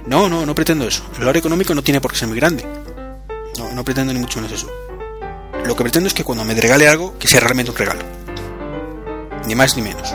No, 0.04 0.28
no, 0.28 0.44
no 0.44 0.54
pretendo 0.54 0.86
eso. 0.86 1.02
El 1.14 1.20
valor 1.20 1.38
económico 1.38 1.74
no 1.74 1.82
tiene 1.82 1.98
por 1.98 2.12
qué 2.12 2.18
ser 2.18 2.28
muy 2.28 2.36
grande. 2.36 2.62
No, 3.56 3.72
no 3.72 3.82
pretendo 3.82 4.12
ni 4.12 4.18
mucho 4.18 4.38
menos 4.42 4.52
eso. 4.52 4.70
Lo 5.64 5.74
que 5.76 5.82
pretendo 5.82 6.08
es 6.08 6.14
que 6.14 6.24
cuando 6.24 6.44
me 6.44 6.52
regale 6.54 6.88
algo, 6.88 7.16
que 7.18 7.26
sea 7.26 7.40
realmente 7.40 7.70
un 7.70 7.78
regalo. 7.78 8.02
Ni 9.46 9.54
más 9.54 9.76
ni 9.76 9.82
menos. 9.82 10.12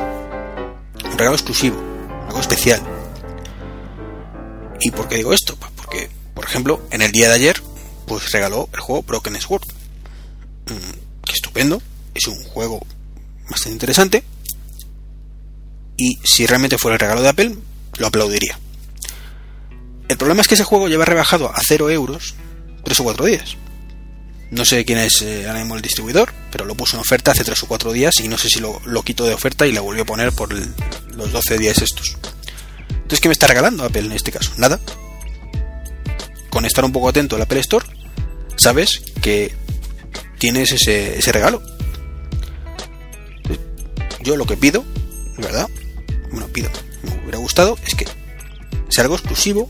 Un 1.05 1.17
regalo 1.17 1.33
exclusivo, 1.33 1.81
algo 2.27 2.39
especial. 2.39 2.83
¿Y 4.79 4.91
por 4.91 5.07
qué 5.07 5.15
digo 5.15 5.33
esto? 5.33 5.57
Por 6.43 6.49
ejemplo, 6.49 6.85
en 6.91 7.01
el 7.01 7.13
día 7.13 7.29
de 7.29 7.35
ayer, 7.35 7.63
pues 8.05 8.29
regaló 8.33 8.67
el 8.73 8.81
juego 8.81 9.01
Broken 9.03 9.39
Sword. 9.39 9.63
Mm, 10.65 11.23
que 11.25 11.31
estupendo, 11.31 11.81
es 12.13 12.27
un 12.27 12.35
juego 12.43 12.85
bastante 13.49 13.71
interesante. 13.71 14.25
Y 15.95 16.19
si 16.21 16.45
realmente 16.45 16.77
fuera 16.77 16.95
el 16.95 16.99
regalo 16.99 17.21
de 17.21 17.29
Apple, 17.29 17.55
lo 17.97 18.07
aplaudiría. 18.07 18.59
El 20.09 20.17
problema 20.17 20.41
es 20.41 20.49
que 20.49 20.55
ese 20.55 20.65
juego 20.65 20.89
lleva 20.89 21.05
rebajado 21.05 21.49
a 21.49 21.61
0 21.65 21.89
euros 21.91 22.35
3 22.83 22.99
o 22.99 23.03
4 23.05 23.25
días. 23.25 23.55
No 24.51 24.65
sé 24.65 24.83
quién 24.83 24.99
es 24.99 25.21
eh, 25.21 25.47
el 25.47 25.81
distribuidor, 25.81 26.33
pero 26.51 26.65
lo 26.65 26.75
puso 26.75 26.97
en 26.97 27.01
oferta 27.03 27.31
hace 27.31 27.45
3 27.45 27.63
o 27.63 27.67
4 27.67 27.93
días 27.93 28.19
y 28.19 28.27
no 28.27 28.37
sé 28.37 28.49
si 28.49 28.59
lo, 28.59 28.81
lo 28.83 29.01
quitó 29.03 29.23
de 29.23 29.33
oferta 29.33 29.65
y 29.65 29.71
la 29.71 29.79
volvió 29.79 30.03
a 30.03 30.07
poner 30.07 30.33
por 30.33 30.53
los 30.53 31.31
12 31.31 31.57
días 31.57 31.81
estos. 31.81 32.17
Entonces, 32.89 33.21
¿qué 33.21 33.29
me 33.29 33.33
está 33.33 33.47
regalando 33.47 33.85
Apple 33.85 34.01
en 34.01 34.11
este 34.11 34.33
caso? 34.33 34.51
Nada 34.57 34.77
con 36.53 36.65
estar 36.65 36.85
un 36.85 36.91
poco 36.91 37.09
atento 37.09 37.35
al 37.35 37.41
Apple 37.41 37.61
Store, 37.61 37.83
sabes 38.57 39.01
que 39.23 39.51
tienes 40.37 40.71
ese, 40.71 41.31
regalo. 41.31 41.63
Yo 44.21 44.37
lo 44.37 44.45
que 44.45 44.55
pido, 44.55 44.85
¿verdad? 45.35 45.67
Bueno, 46.31 46.45
pido, 46.49 46.69
me 47.01 47.23
hubiera 47.23 47.39
gustado, 47.39 47.75
es 47.87 47.95
que 47.95 48.05
sea 48.89 49.01
algo 49.03 49.15
exclusivo, 49.15 49.67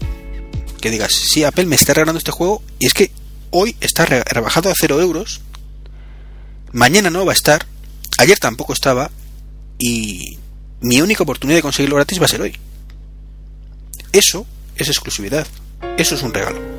que 0.81 0.91
digas, 0.91 1.13
sí, 1.13 1.45
Apple 1.45 1.67
me 1.67 1.77
está 1.77 1.93
regalando 1.93 2.17
este 2.17 2.31
juego, 2.31 2.61
y 2.79 2.87
es 2.87 2.93
que 2.93 3.11
hoy 3.51 3.77
está 3.79 4.05
rebajado 4.05 4.69
a 4.69 4.73
0 4.77 4.99
euros, 4.99 5.39
mañana 6.73 7.09
no 7.09 7.25
va 7.25 7.31
a 7.31 7.35
estar, 7.35 7.65
ayer 8.17 8.37
tampoco 8.39 8.73
estaba, 8.73 9.09
y 9.79 10.37
mi 10.81 10.99
única 10.99 11.23
oportunidad 11.23 11.59
de 11.59 11.63
conseguirlo 11.63 11.95
gratis 11.95 12.19
va 12.19 12.25
a 12.25 12.29
ser 12.29 12.41
hoy. 12.41 12.57
Eso 14.11 14.45
es 14.75 14.89
exclusividad. 14.89 15.47
Eso 15.97 16.15
es 16.15 16.23
un 16.23 16.33
regalo. 16.33 16.72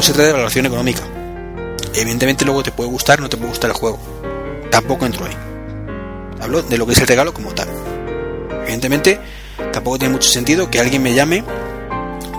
No 0.00 0.04
se 0.04 0.14
trata 0.14 0.28
de 0.28 0.32
valoración 0.32 0.64
económica. 0.64 1.02
Evidentemente 1.92 2.46
luego 2.46 2.62
te 2.62 2.72
puede 2.72 2.88
gustar, 2.88 3.20
no 3.20 3.28
te 3.28 3.36
puede 3.36 3.50
gustar 3.50 3.68
el 3.68 3.76
juego. 3.76 3.98
Tampoco 4.70 5.04
entro 5.04 5.26
ahí. 5.26 5.36
Hablo 6.40 6.62
de 6.62 6.78
lo 6.78 6.86
que 6.86 6.92
es 6.92 7.00
el 7.00 7.06
regalo 7.06 7.34
como 7.34 7.52
tal. 7.52 7.68
Evidentemente, 8.62 9.20
tampoco 9.70 9.98
tiene 9.98 10.14
mucho 10.14 10.30
sentido 10.30 10.70
que 10.70 10.80
alguien 10.80 11.02
me 11.02 11.12
llame, 11.12 11.44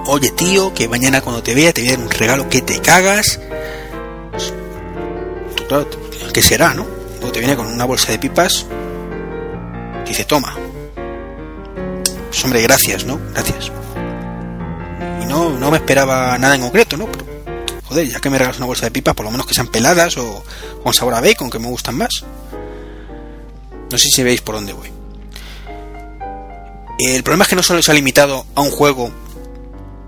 oye 0.08 0.32
tío, 0.32 0.74
que 0.74 0.88
mañana 0.88 1.22
cuando 1.22 1.44
te 1.44 1.53
vea 1.53 1.72
te 1.72 1.84
voy 1.84 2.03
un 2.03 2.10
regalo 2.10 2.50
que 2.50 2.63
te 2.63 2.82
cagas. 2.82 3.39
Pues, 5.70 5.86
¿qué 6.34 6.41
será, 6.41 6.74
no? 6.74 6.88
Te 7.32 7.38
viene 7.38 7.56
con 7.56 7.68
una 7.68 7.86
bolsa 7.86 8.12
de 8.12 8.18
pipas, 8.18 8.65
dice, 10.08 10.25
toma, 10.25 10.56
pues 12.27 12.44
hombre, 12.44 12.63
gracias, 12.63 13.06
¿no? 13.06 13.20
Gracias. 13.34 13.72
Y 15.22 15.25
no, 15.27 15.51
no 15.60 15.70
me 15.70 15.77
esperaba 15.77 16.39
nada 16.39 16.56
en 16.56 16.62
concreto, 16.62 16.98
¿no? 16.98 17.06
Pero, 17.06 17.30
joder, 17.91 18.07
ya 18.07 18.21
que 18.21 18.29
me 18.29 18.38
regalas 18.38 18.57
una 18.57 18.67
bolsa 18.67 18.86
de 18.86 18.91
pipas, 18.91 19.13
por 19.13 19.25
lo 19.25 19.31
menos 19.31 19.45
que 19.45 19.53
sean 19.53 19.67
peladas 19.67 20.15
o 20.17 20.43
con 20.81 20.93
sabor 20.93 21.13
a 21.13 21.19
bacon, 21.19 21.50
que 21.50 21.60
me 21.60 21.67
gustan 21.67 21.98
más. 21.98 22.24
No 23.91 23.98
sé 23.98 24.07
si 24.07 24.24
veis 24.24 24.39
por 24.39 24.55
dónde 24.55 24.71
voy. 24.71 24.89
El 27.00 27.21
problema 27.21 27.43
es 27.43 27.50
que 27.50 27.57
no 27.57 27.63
solo 27.63 27.83
se 27.83 27.91
ha 27.91 27.93
limitado 27.93 28.45
a 28.55 28.62
un 28.62 28.71
juego 28.71 29.12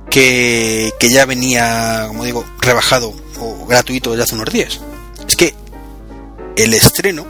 que, 0.09 0.93
que 0.97 1.09
ya 1.09 1.25
venía, 1.25 2.05
como 2.07 2.23
digo, 2.23 2.45
rebajado 2.61 3.13
o 3.41 3.65
gratuito 3.65 4.11
desde 4.11 4.23
hace 4.23 4.35
unos 4.35 4.53
días. 4.53 4.79
Es 5.27 5.35
que 5.35 5.53
el 6.55 6.73
estreno 6.73 7.25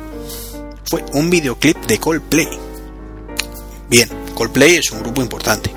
fue 0.84 1.04
un 1.14 1.32
videoclip 1.32 1.78
de 1.88 1.98
Coldplay. 1.98 2.50
Bien, 3.90 4.08
Coldplay 4.36 4.76
es 4.76 4.92
un 4.92 5.00
grupo 5.00 5.24
importante, 5.24 5.72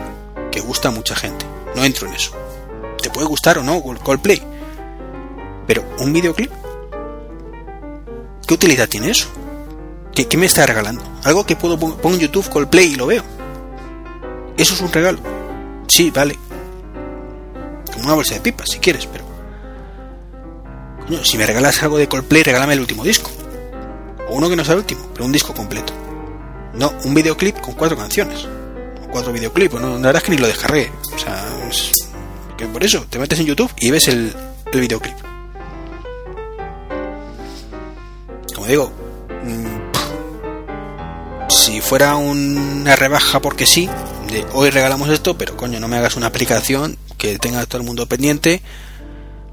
que 0.53 0.61
gusta 0.61 0.89
a 0.89 0.93
mucha 0.93 1.17
gente. 1.17 1.47
No 1.75 1.83
entro 1.83 2.09
en 2.09 2.15
eso. 2.15 2.33
¿Te 3.03 3.09
puede 3.09 3.27
gustar 3.27 3.57
o 3.57 3.63
no 3.63 3.83
Coldplay? 3.83 4.56
Pero 5.67 5.85
un 5.99 6.13
videoclip, 6.13 6.51
¿qué 8.47 8.55
utilidad 8.55 8.89
tiene 8.89 9.11
eso? 9.11 9.29
¿Qué, 10.25 10.37
me 10.39 10.47
está 10.47 10.65
regalando? 10.65 11.03
Algo 11.25 11.45
que 11.45 11.57
puedo 11.57 11.79
pongo 11.79 12.15
en 12.15 12.21
YouTube 12.21 12.49
Coldplay 12.49 12.93
y 12.93 12.95
lo 12.95 13.07
veo. 13.07 13.23
Eso 14.57 14.73
es 14.73 14.81
un 14.81 14.91
regalo. 14.91 15.19
Sí, 15.89 16.11
vale. 16.11 16.39
Como 17.93 18.05
una 18.07 18.15
bolsa 18.15 18.35
de 18.35 18.41
pipas, 18.41 18.71
si 18.71 18.79
quieres, 18.79 19.07
pero. 19.07 19.25
Coño, 21.07 21.23
si 21.23 21.37
me 21.37 21.47
regalas 21.47 21.83
algo 21.83 21.99
de 21.99 22.09
Coldplay, 22.09 22.43
regálame 22.45 22.73
el 22.73 22.81
último 22.81 23.05
disco. 23.05 23.31
O 24.29 24.37
uno 24.37 24.49
que 24.49 24.57
no 24.57 24.65
sea 24.65 24.73
el 24.73 24.81
último, 24.81 25.07
pero 25.13 25.27
un 25.27 25.33
disco 25.33 25.53
completo. 25.53 25.93
No, 26.73 26.93
un 27.05 27.15
videoclip 27.15 27.61
con 27.61 27.75
cuatro 27.75 27.97
canciones. 27.99 28.47
O 29.05 29.11
cuatro 29.11 29.33
videoclips, 29.33 29.75
no, 29.75 29.91
la 29.91 29.97
verdad 29.97 30.17
es 30.17 30.23
que 30.23 30.31
ni 30.33 30.39
lo 30.39 30.47
descargué. 30.47 30.91
O 31.15 31.19
sea, 31.19 31.45
que 32.57 32.67
por 32.67 32.83
eso 32.83 33.05
te 33.11 33.19
metes 33.19 33.39
en 33.39 33.47
YouTube 33.47 33.71
y 33.79 33.91
ves 33.91 34.09
el 34.09 34.35
videoclip. 34.73 35.26
Digo, 38.67 38.91
mm, 39.45 39.77
si 41.49 41.81
fuera 41.81 42.17
una 42.17 42.97
rebaja 42.97 43.41
porque 43.41 43.65
sí, 43.67 43.89
de 44.29 44.45
hoy 44.53 44.71
regalamos 44.71 45.09
esto, 45.11 45.39
pero 45.39 45.57
coño, 45.57 45.79
no 45.79 45.89
me 45.89 45.97
hagas 45.97 46.17
una 46.17 46.27
aplicación 46.27 46.99
que 47.17 47.39
tenga 47.39 47.65
todo 47.67 47.81
el 47.81 47.87
mundo 47.87 48.07
pendiente. 48.07 48.61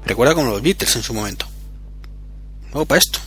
Recuerda 0.04 0.34
como 0.34 0.50
los 0.50 0.62
Beatles 0.62 0.96
en 0.96 1.02
su 1.02 1.14
momento. 1.14 1.46
No 2.72 2.84
para 2.84 2.98
esto. 2.98 3.20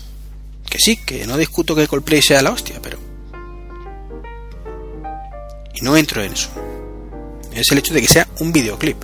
Que 0.69 0.79
sí, 0.79 0.97
que 0.97 1.25
no 1.25 1.37
discuto 1.37 1.73
que 1.73 1.87
Coldplay 1.87 2.21
sea 2.21 2.41
la 2.41 2.51
hostia, 2.51 2.81
pero. 2.81 2.97
Y 5.73 5.81
no 5.81 5.95
entro 5.95 6.21
en 6.21 6.33
eso. 6.33 6.49
Es 7.53 7.71
el 7.71 7.77
hecho 7.77 7.93
de 7.93 8.01
que 8.01 8.07
sea 8.07 8.27
un 8.39 8.51
videoclip. 8.51 8.97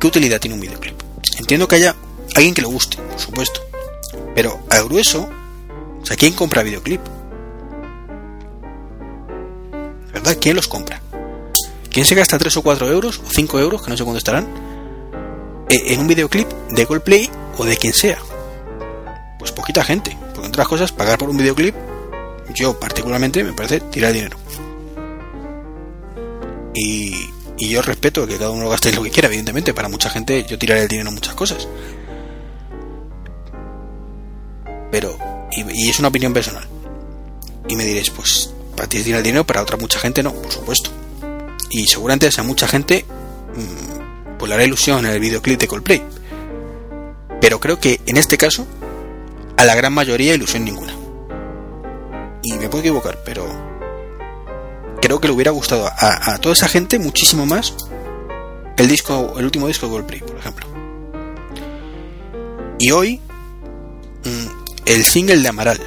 ¿Qué 0.00 0.06
utilidad 0.06 0.40
tiene 0.40 0.54
un 0.54 0.60
videoclip? 0.60 1.00
Entiendo 1.38 1.68
que 1.68 1.76
haya 1.76 1.94
alguien 2.34 2.54
que 2.54 2.62
lo 2.62 2.68
guste, 2.68 2.96
por 2.96 3.20
supuesto. 3.20 3.65
Pero 4.36 4.60
al 4.70 4.84
grueso, 4.84 5.28
o 6.02 6.06
sea, 6.06 6.16
¿quién 6.16 6.34
compra 6.34 6.62
videoclip? 6.62 7.00
¿Verdad? 10.12 10.36
¿Quién 10.40 10.54
los 10.54 10.68
compra? 10.68 11.00
¿Quién 11.90 12.04
se 12.04 12.14
gasta 12.14 12.38
3 12.38 12.58
o 12.58 12.62
4 12.62 12.92
euros 12.92 13.18
o 13.18 13.30
5 13.30 13.58
euros, 13.58 13.82
que 13.82 13.90
no 13.90 13.96
sé 13.96 14.04
cuándo 14.04 14.18
estarán, 14.18 14.46
e, 15.70 15.94
en 15.94 16.00
un 16.00 16.06
videoclip 16.06 16.46
de 16.68 16.86
Coldplay 16.86 17.30
o 17.56 17.64
de 17.64 17.78
quien 17.78 17.94
sea? 17.94 18.18
Pues 19.38 19.52
poquita 19.52 19.82
gente. 19.82 20.14
Porque 20.34 20.46
entre 20.46 20.60
otras 20.60 20.68
cosas, 20.68 20.92
pagar 20.92 21.18
por 21.18 21.30
un 21.30 21.38
videoclip, 21.38 21.74
yo 22.54 22.78
particularmente 22.78 23.42
me 23.42 23.54
parece 23.54 23.80
tirar 23.80 24.12
dinero. 24.12 24.36
Y, 26.74 27.30
yo 27.56 27.80
respeto 27.80 28.26
que 28.26 28.36
cada 28.36 28.50
uno 28.50 28.68
gaste 28.68 28.92
lo 28.92 29.02
que 29.02 29.10
quiera, 29.10 29.28
evidentemente. 29.28 29.72
Para 29.72 29.88
mucha 29.88 30.10
gente 30.10 30.44
yo 30.44 30.58
tiraré 30.58 30.82
el 30.82 30.88
dinero 30.88 31.08
en 31.08 31.14
muchas 31.14 31.34
cosas. 31.34 31.66
Pero, 34.90 35.18
y, 35.52 35.88
es 35.88 35.98
una 35.98 36.08
opinión 36.08 36.32
personal. 36.32 36.66
Y 37.68 37.76
me 37.76 37.84
diréis, 37.84 38.10
pues 38.10 38.50
para 38.76 38.88
ti 38.88 38.98
es 38.98 39.04
tirar 39.04 39.18
el 39.18 39.24
dinero, 39.24 39.46
para 39.46 39.62
otra 39.62 39.76
mucha 39.76 39.98
gente 39.98 40.22
no, 40.22 40.32
por 40.32 40.52
supuesto. 40.52 40.90
Y 41.70 41.86
seguramente 41.86 42.26
esa 42.26 42.42
mucha 42.42 42.68
gente 42.68 43.04
mmm, 43.54 44.38
pues 44.38 44.48
le 44.48 44.54
hará 44.54 44.64
ilusión 44.64 45.04
en 45.04 45.12
el 45.12 45.20
videoclip 45.20 45.58
de 45.58 45.68
Coldplay. 45.68 46.02
Pero 47.40 47.60
creo 47.60 47.78
que 47.78 48.00
en 48.06 48.16
este 48.16 48.38
caso, 48.38 48.66
a 49.56 49.64
la 49.64 49.74
gran 49.74 49.92
mayoría 49.92 50.34
ilusión 50.34 50.64
ninguna. 50.64 50.94
Y 52.42 52.52
me 52.54 52.68
puedo 52.68 52.80
equivocar, 52.80 53.18
pero 53.24 53.46
creo 55.00 55.20
que 55.20 55.28
le 55.28 55.34
hubiera 55.34 55.50
gustado 55.50 55.86
a, 55.86 56.38
toda 56.38 56.52
esa 56.52 56.68
gente 56.68 56.98
muchísimo 56.98 57.46
más 57.46 57.74
el 58.76 58.88
disco, 58.88 59.34
el 59.38 59.44
último 59.44 59.68
disco 59.68 59.86
de 59.86 59.92
Goldplay, 59.92 60.20
por 60.20 60.36
ejemplo. 60.36 60.66
Y 62.78 62.90
hoy, 62.90 63.18
mm, 63.18 63.25
el 64.86 65.04
single 65.04 65.42
de 65.42 65.48
Amaral. 65.48 65.80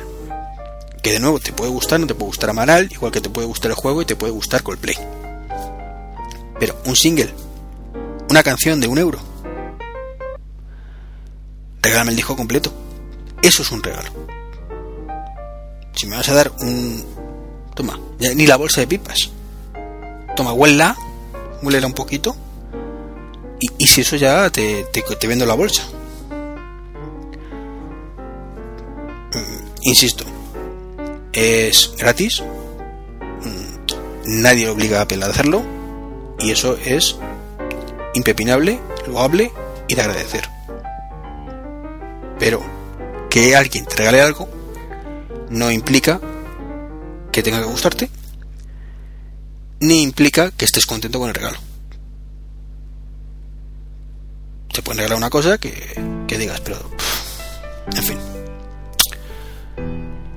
Que 1.02 1.14
de 1.14 1.20
nuevo 1.20 1.40
te 1.40 1.54
puede 1.54 1.72
gustar, 1.72 2.00
no 2.00 2.08
te 2.08 2.14
puede 2.14 2.28
gustar 2.28 2.50
Amaral, 2.50 2.92
igual 2.92 3.12
que 3.12 3.22
te 3.22 3.30
puede 3.30 3.48
gustar 3.48 3.72
el 3.72 3.76
juego 3.76 4.02
y 4.02 4.06
te 4.06 4.16
puede 4.16 4.34
gustar 4.34 4.64
Coldplay. 4.64 4.96
Pero 6.60 6.78
un 6.86 6.96
single, 6.96 7.34
una 8.30 8.44
canción 8.44 8.80
de 8.80 8.88
un 8.88 8.98
euro. 8.98 9.20
Regálame 11.82 12.12
el 12.12 12.18
disco 12.18 12.36
completo. 12.36 12.72
Eso 13.42 13.62
es 13.62 13.72
un 13.72 13.82
regalo. 13.82 14.10
Si 15.96 16.06
me 16.06 16.18
vas 16.18 16.28
a 16.30 16.34
dar 16.34 16.52
un, 16.60 17.04
Toma, 17.80 17.98
ni 18.36 18.46
la 18.46 18.58
bolsa 18.58 18.82
de 18.82 18.88
pipas. 18.88 19.30
Toma, 20.36 20.52
huela, 20.52 20.98
huélela 21.62 21.88
un 21.88 21.94
poquito. 21.94 22.36
Y, 23.78 23.88
si 23.88 24.02
eso 24.02 24.18
ya 24.18 24.50
te, 24.50 24.86
te, 24.86 25.28
vendo 25.28 25.46
la 25.46 25.54
bolsa. 25.54 25.84
Insisto, 29.82 30.26
es 31.34 31.94
gratis. 31.98 32.42
Mm, 33.44 34.42
nadie 34.42 34.70
obliga 34.70 35.00
a 35.00 35.02
Apple 35.04 35.24
a 35.24 35.28
hacerlo. 35.28 35.64
Y 36.40 36.52
eso 36.52 36.78
es 36.78 37.18
impepinable, 38.14 38.80
loable 39.08 39.52
y 39.88 39.96
de 39.96 40.02
agradecer. 40.02 40.50
Pero 42.40 42.62
que 43.30 43.56
alguien 43.56 43.86
te 43.86 43.98
regale 43.98 44.22
algo 44.22 44.50
no 45.50 45.70
implica 45.72 46.20
que 47.32 47.44
tenga 47.44 47.60
que 47.60 47.66
gustarte, 47.66 48.10
ni 49.82 50.02
implica 50.02 50.52
que 50.52 50.66
estés 50.66 50.86
contento 50.86 51.20
con 51.20 51.30
el 51.30 51.36
regalo. 51.36 51.58
Te 54.72 54.82
pueden 54.82 55.00
regalar 55.00 55.18
una 55.18 55.30
cosa 55.30 55.58
que, 55.58 56.26
que 56.28 56.38
digas, 56.38 56.62
pero... 56.62 56.78
en 57.96 58.04
fin. 58.04 58.39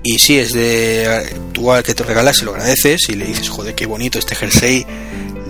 Y 0.03 0.19
si 0.19 0.38
es 0.38 0.53
de 0.53 1.37
tú 1.53 1.71
al 1.71 1.83
que 1.85 1.95
te 1.95 2.03
regalas, 2.03 2.38
se 2.38 2.45
lo 2.45 2.53
agradeces 2.53 3.09
y 3.09 3.15
le 3.15 3.25
dices, 3.25 3.49
joder, 3.49 3.75
qué 3.75 3.87
bonito 3.87 4.19
este 4.19 4.35
jersey 4.35 4.85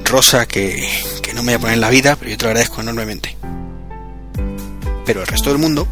rosa 0.04 0.46
que, 0.46 0.86
que 1.22 1.32
no 1.32 1.42
me 1.42 1.52
voy 1.52 1.54
a 1.54 1.58
poner 1.58 1.74
en 1.74 1.80
la 1.80 1.90
vida, 1.90 2.16
pero 2.16 2.30
yo 2.30 2.36
te 2.36 2.44
lo 2.44 2.50
agradezco 2.50 2.82
enormemente. 2.82 3.36
Pero 5.06 5.22
el 5.22 5.26
resto 5.26 5.48
del 5.48 5.58
mundo, 5.58 5.88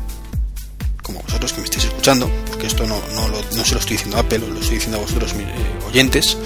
como 1.02 1.22
vosotros 1.22 1.52
que 1.52 1.60
me 1.60 1.64
estáis 1.64 1.84
escuchando, 1.86 2.30
porque 2.48 2.66
esto 2.66 2.86
no, 2.86 3.00
no, 3.14 3.28
lo, 3.28 3.38
no 3.56 3.64
se 3.64 3.74
lo 3.74 3.80
estoy 3.80 3.96
diciendo 3.96 4.18
a 4.18 4.20
Apple, 4.20 4.38
lo 4.40 4.60
estoy 4.60 4.74
diciendo 4.74 4.98
a 4.98 5.00
vosotros, 5.00 5.32
eh, 5.32 5.88
oyentes 5.88 6.36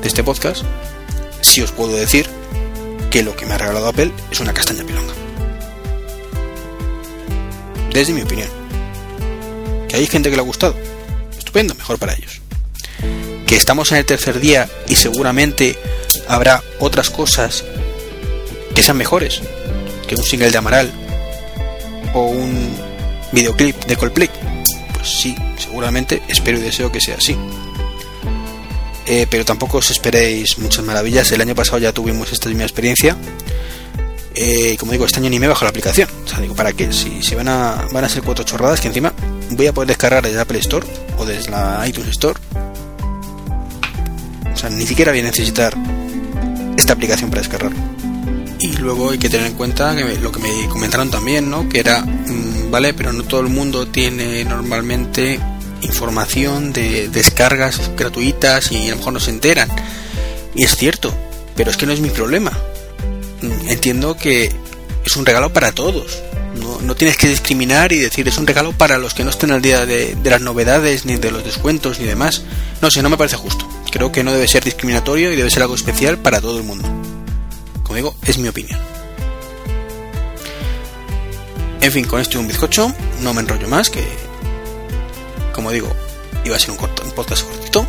de 0.00 0.08
este 0.08 0.22
podcast, 0.22 0.62
sí 1.40 1.60
os 1.60 1.72
puedo 1.72 1.92
decir 1.96 2.28
que 3.10 3.22
lo 3.22 3.34
que 3.36 3.46
me 3.46 3.54
ha 3.54 3.58
regalado 3.58 3.88
Apple 3.88 4.12
es 4.30 4.40
una 4.40 4.54
castaña 4.54 4.84
pilonga. 4.84 5.12
Desde 7.92 8.12
mi 8.12 8.22
opinión. 8.22 8.48
Que 9.88 9.96
hay 9.96 10.06
gente 10.06 10.30
que 10.30 10.36
le 10.36 10.42
ha 10.42 10.44
gustado. 10.44 10.74
Estupendo, 11.56 11.74
mejor 11.76 11.98
para 11.98 12.12
ellos. 12.12 12.42
Que 13.46 13.56
estamos 13.56 13.90
en 13.90 13.96
el 13.96 14.04
tercer 14.04 14.40
día 14.40 14.68
y 14.88 14.96
seguramente 14.96 15.78
habrá 16.28 16.62
otras 16.80 17.08
cosas 17.08 17.64
que 18.74 18.82
sean 18.82 18.98
mejores 18.98 19.40
que 20.06 20.16
un 20.16 20.22
single 20.22 20.50
de 20.50 20.58
Amaral 20.58 20.92
o 22.12 22.26
un 22.26 22.76
videoclip 23.32 23.74
de 23.86 23.96
Coldplay? 23.96 24.28
Pues 24.92 25.08
sí, 25.08 25.34
seguramente, 25.56 26.22
espero 26.28 26.58
y 26.58 26.60
deseo 26.60 26.92
que 26.92 27.00
sea 27.00 27.16
así. 27.16 27.34
Eh, 29.06 29.26
pero 29.30 29.46
tampoco 29.46 29.78
os 29.78 29.90
esperéis 29.90 30.58
muchas 30.58 30.84
maravillas. 30.84 31.32
El 31.32 31.40
año 31.40 31.54
pasado 31.54 31.78
ya 31.78 31.92
tuvimos 31.92 32.32
esta 32.32 32.50
misma 32.50 32.64
experiencia. 32.64 33.16
Eh, 34.34 34.76
como 34.78 34.92
digo, 34.92 35.06
este 35.06 35.20
año 35.20 35.30
ni 35.30 35.38
me 35.38 35.48
bajo 35.48 35.64
la 35.64 35.70
aplicación. 35.70 36.10
O 36.22 36.28
sea, 36.28 36.38
digo, 36.38 36.54
¿para 36.54 36.74
qué? 36.74 36.92
Si, 36.92 37.22
si 37.22 37.34
van, 37.34 37.48
a, 37.48 37.88
van 37.92 38.04
a 38.04 38.10
ser 38.10 38.22
cuatro 38.22 38.44
chorradas 38.44 38.78
que 38.78 38.88
encima 38.88 39.14
voy 39.50 39.66
a 39.66 39.72
poder 39.72 39.88
descargar 39.88 40.22
desde 40.24 40.40
Apple 40.40 40.58
Store 40.58 40.86
o 41.18 41.24
desde 41.24 41.50
la 41.50 41.84
iTunes 41.86 42.10
Store. 42.10 42.38
O 44.52 44.56
sea, 44.56 44.70
ni 44.70 44.86
siquiera 44.86 45.12
voy 45.12 45.20
a 45.20 45.24
necesitar 45.24 45.74
esta 46.76 46.92
aplicación 46.92 47.30
para 47.30 47.42
descargarlo. 47.42 47.78
Y 48.58 48.72
luego 48.78 49.10
hay 49.10 49.18
que 49.18 49.28
tener 49.28 49.46
en 49.46 49.54
cuenta 49.54 49.94
que 49.94 50.16
lo 50.18 50.32
que 50.32 50.40
me 50.40 50.68
comentaron 50.68 51.10
también, 51.10 51.50
¿no? 51.50 51.68
Que 51.68 51.80
era, 51.80 52.00
mm, 52.00 52.70
vale, 52.70 52.94
pero 52.94 53.12
no 53.12 53.22
todo 53.24 53.42
el 53.42 53.48
mundo 53.48 53.86
tiene 53.86 54.44
normalmente 54.44 55.38
información 55.82 56.72
de 56.72 57.08
descargas 57.08 57.90
gratuitas 57.96 58.72
y 58.72 58.88
a 58.88 58.90
lo 58.92 58.96
mejor 58.96 59.12
no 59.12 59.20
se 59.20 59.30
enteran. 59.30 59.68
Y 60.54 60.64
es 60.64 60.74
cierto, 60.74 61.14
pero 61.54 61.70
es 61.70 61.76
que 61.76 61.86
no 61.86 61.92
es 61.92 62.00
mi 62.00 62.08
problema. 62.08 62.50
Mm, 63.42 63.68
entiendo 63.68 64.16
que 64.16 64.50
es 65.04 65.16
un 65.16 65.26
regalo 65.26 65.52
para 65.52 65.72
todos. 65.72 66.22
No, 66.60 66.80
no 66.80 66.94
tienes 66.94 67.16
que 67.16 67.28
discriminar 67.28 67.92
y 67.92 67.98
decir 67.98 68.26
es 68.28 68.38
un 68.38 68.46
regalo 68.46 68.72
para 68.72 68.98
los 68.98 69.14
que 69.14 69.24
no 69.24 69.30
estén 69.30 69.50
al 69.50 69.62
día 69.62 69.86
de, 69.86 70.16
las 70.24 70.40
novedades, 70.40 71.04
ni 71.04 71.16
de 71.16 71.30
los 71.30 71.44
descuentos, 71.44 71.98
ni 71.98 72.06
demás. 72.06 72.42
No 72.80 72.90
sé, 72.90 73.02
no 73.02 73.10
me 73.10 73.16
parece 73.16 73.36
justo. 73.36 73.68
Creo 73.90 74.12
que 74.12 74.24
no 74.24 74.32
debe 74.32 74.48
ser 74.48 74.64
discriminatorio 74.64 75.32
y 75.32 75.36
debe 75.36 75.50
ser 75.50 75.62
algo 75.62 75.74
especial 75.74 76.18
para 76.18 76.40
todo 76.40 76.58
el 76.58 76.64
mundo. 76.64 76.88
Como 77.82 77.96
digo, 77.96 78.16
es 78.24 78.38
mi 78.38 78.48
opinión. 78.48 78.80
En 81.80 81.92
fin, 81.92 82.04
con 82.04 82.20
esto 82.20 82.38
y 82.38 82.40
un 82.40 82.48
bizcocho, 82.48 82.92
no 83.20 83.32
me 83.32 83.42
enrollo 83.42 83.68
más, 83.68 83.90
que 83.90 84.02
como 85.56 85.70
digo, 85.70 85.90
iba 86.44 86.54
a 86.54 86.58
ser 86.58 86.70
un, 86.70 86.76
corto, 86.76 87.02
un 87.02 87.12
podcast 87.12 87.48
cortito. 87.48 87.86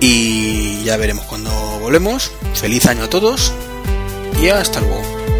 Y 0.00 0.82
ya 0.82 0.96
veremos 0.96 1.24
cuando 1.26 1.50
volvemos. 1.80 2.32
Feliz 2.54 2.86
año 2.86 3.04
a 3.04 3.10
todos 3.10 3.52
y 4.42 4.48
hasta 4.48 4.80
luego. 4.80 5.33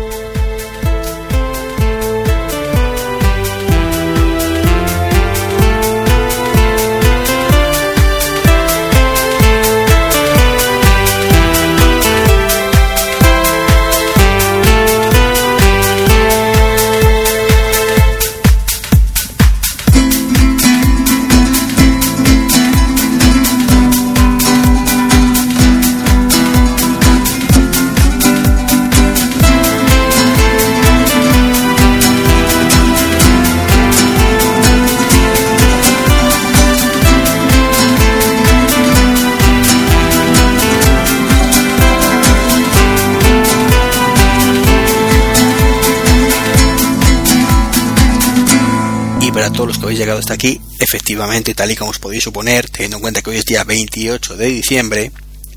Para 49.34 49.50
todos 49.50 49.66
los 49.66 49.78
que 49.78 49.84
habéis 49.84 49.98
llegado 49.98 50.20
hasta 50.20 50.34
aquí. 50.34 50.60
Efectivamente, 50.78 51.54
tal 51.54 51.70
y 51.70 51.76
como 51.76 51.90
os 51.90 51.98
podéis 51.98 52.22
suponer, 52.22 52.70
teniendo 52.70 52.98
en 52.98 53.02
cuenta 53.02 53.20
que 53.20 53.30
hoy 53.30 53.38
es 53.38 53.44
día 53.44 53.64
28 53.64 54.36
de 54.36 54.46
diciembre, 54.46 55.10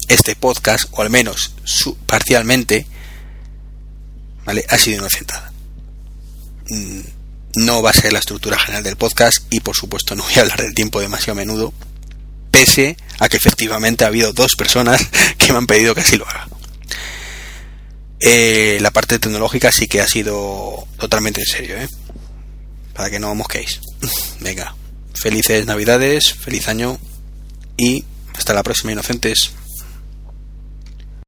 este 0.07 0.35
podcast, 0.35 0.85
o 0.91 1.03
al 1.03 1.11
menos 1.11 1.53
su, 1.63 1.95
parcialmente, 1.95 2.87
¿vale? 4.45 4.65
ha 4.67 4.79
sido 4.79 4.97
inocentada. 4.97 5.53
Mm, 6.69 7.01
no 7.57 7.83
va 7.83 7.91
a 7.91 7.93
ser 7.93 8.13
la 8.13 8.19
estructura 8.19 8.57
general 8.57 8.83
del 8.83 8.95
podcast 8.95 9.45
y 9.51 9.59
por 9.59 9.75
supuesto 9.75 10.15
no 10.15 10.23
voy 10.23 10.33
a 10.37 10.41
hablar 10.41 10.63
del 10.63 10.73
tiempo 10.73 10.99
demasiado 10.99 11.39
a 11.39 11.45
menudo, 11.45 11.71
pese 12.49 12.97
a 13.19 13.29
que 13.29 13.37
efectivamente 13.37 14.05
ha 14.05 14.07
habido 14.07 14.33
dos 14.33 14.55
personas 14.55 15.07
que 15.37 15.51
me 15.51 15.59
han 15.59 15.67
pedido 15.67 15.93
que 15.93 16.01
así 16.01 16.17
lo 16.17 16.27
haga. 16.27 16.47
Eh, 18.19 18.79
la 18.81 18.89
parte 18.89 19.19
tecnológica 19.19 19.71
sí 19.71 19.87
que 19.87 20.01
ha 20.01 20.07
sido 20.07 20.87
totalmente 20.97 21.41
en 21.41 21.45
serio, 21.45 21.77
¿eh? 21.77 21.87
Para 22.97 23.09
que 23.09 23.19
no 23.19 23.33
mosquéis. 23.35 23.79
Venga, 24.41 24.75
felices 25.13 25.65
navidades, 25.65 26.33
feliz 26.33 26.67
año 26.67 26.99
y 27.77 28.03
hasta 28.35 28.53
la 28.53 28.63
próxima, 28.63 28.91
inocentes. 28.91 29.51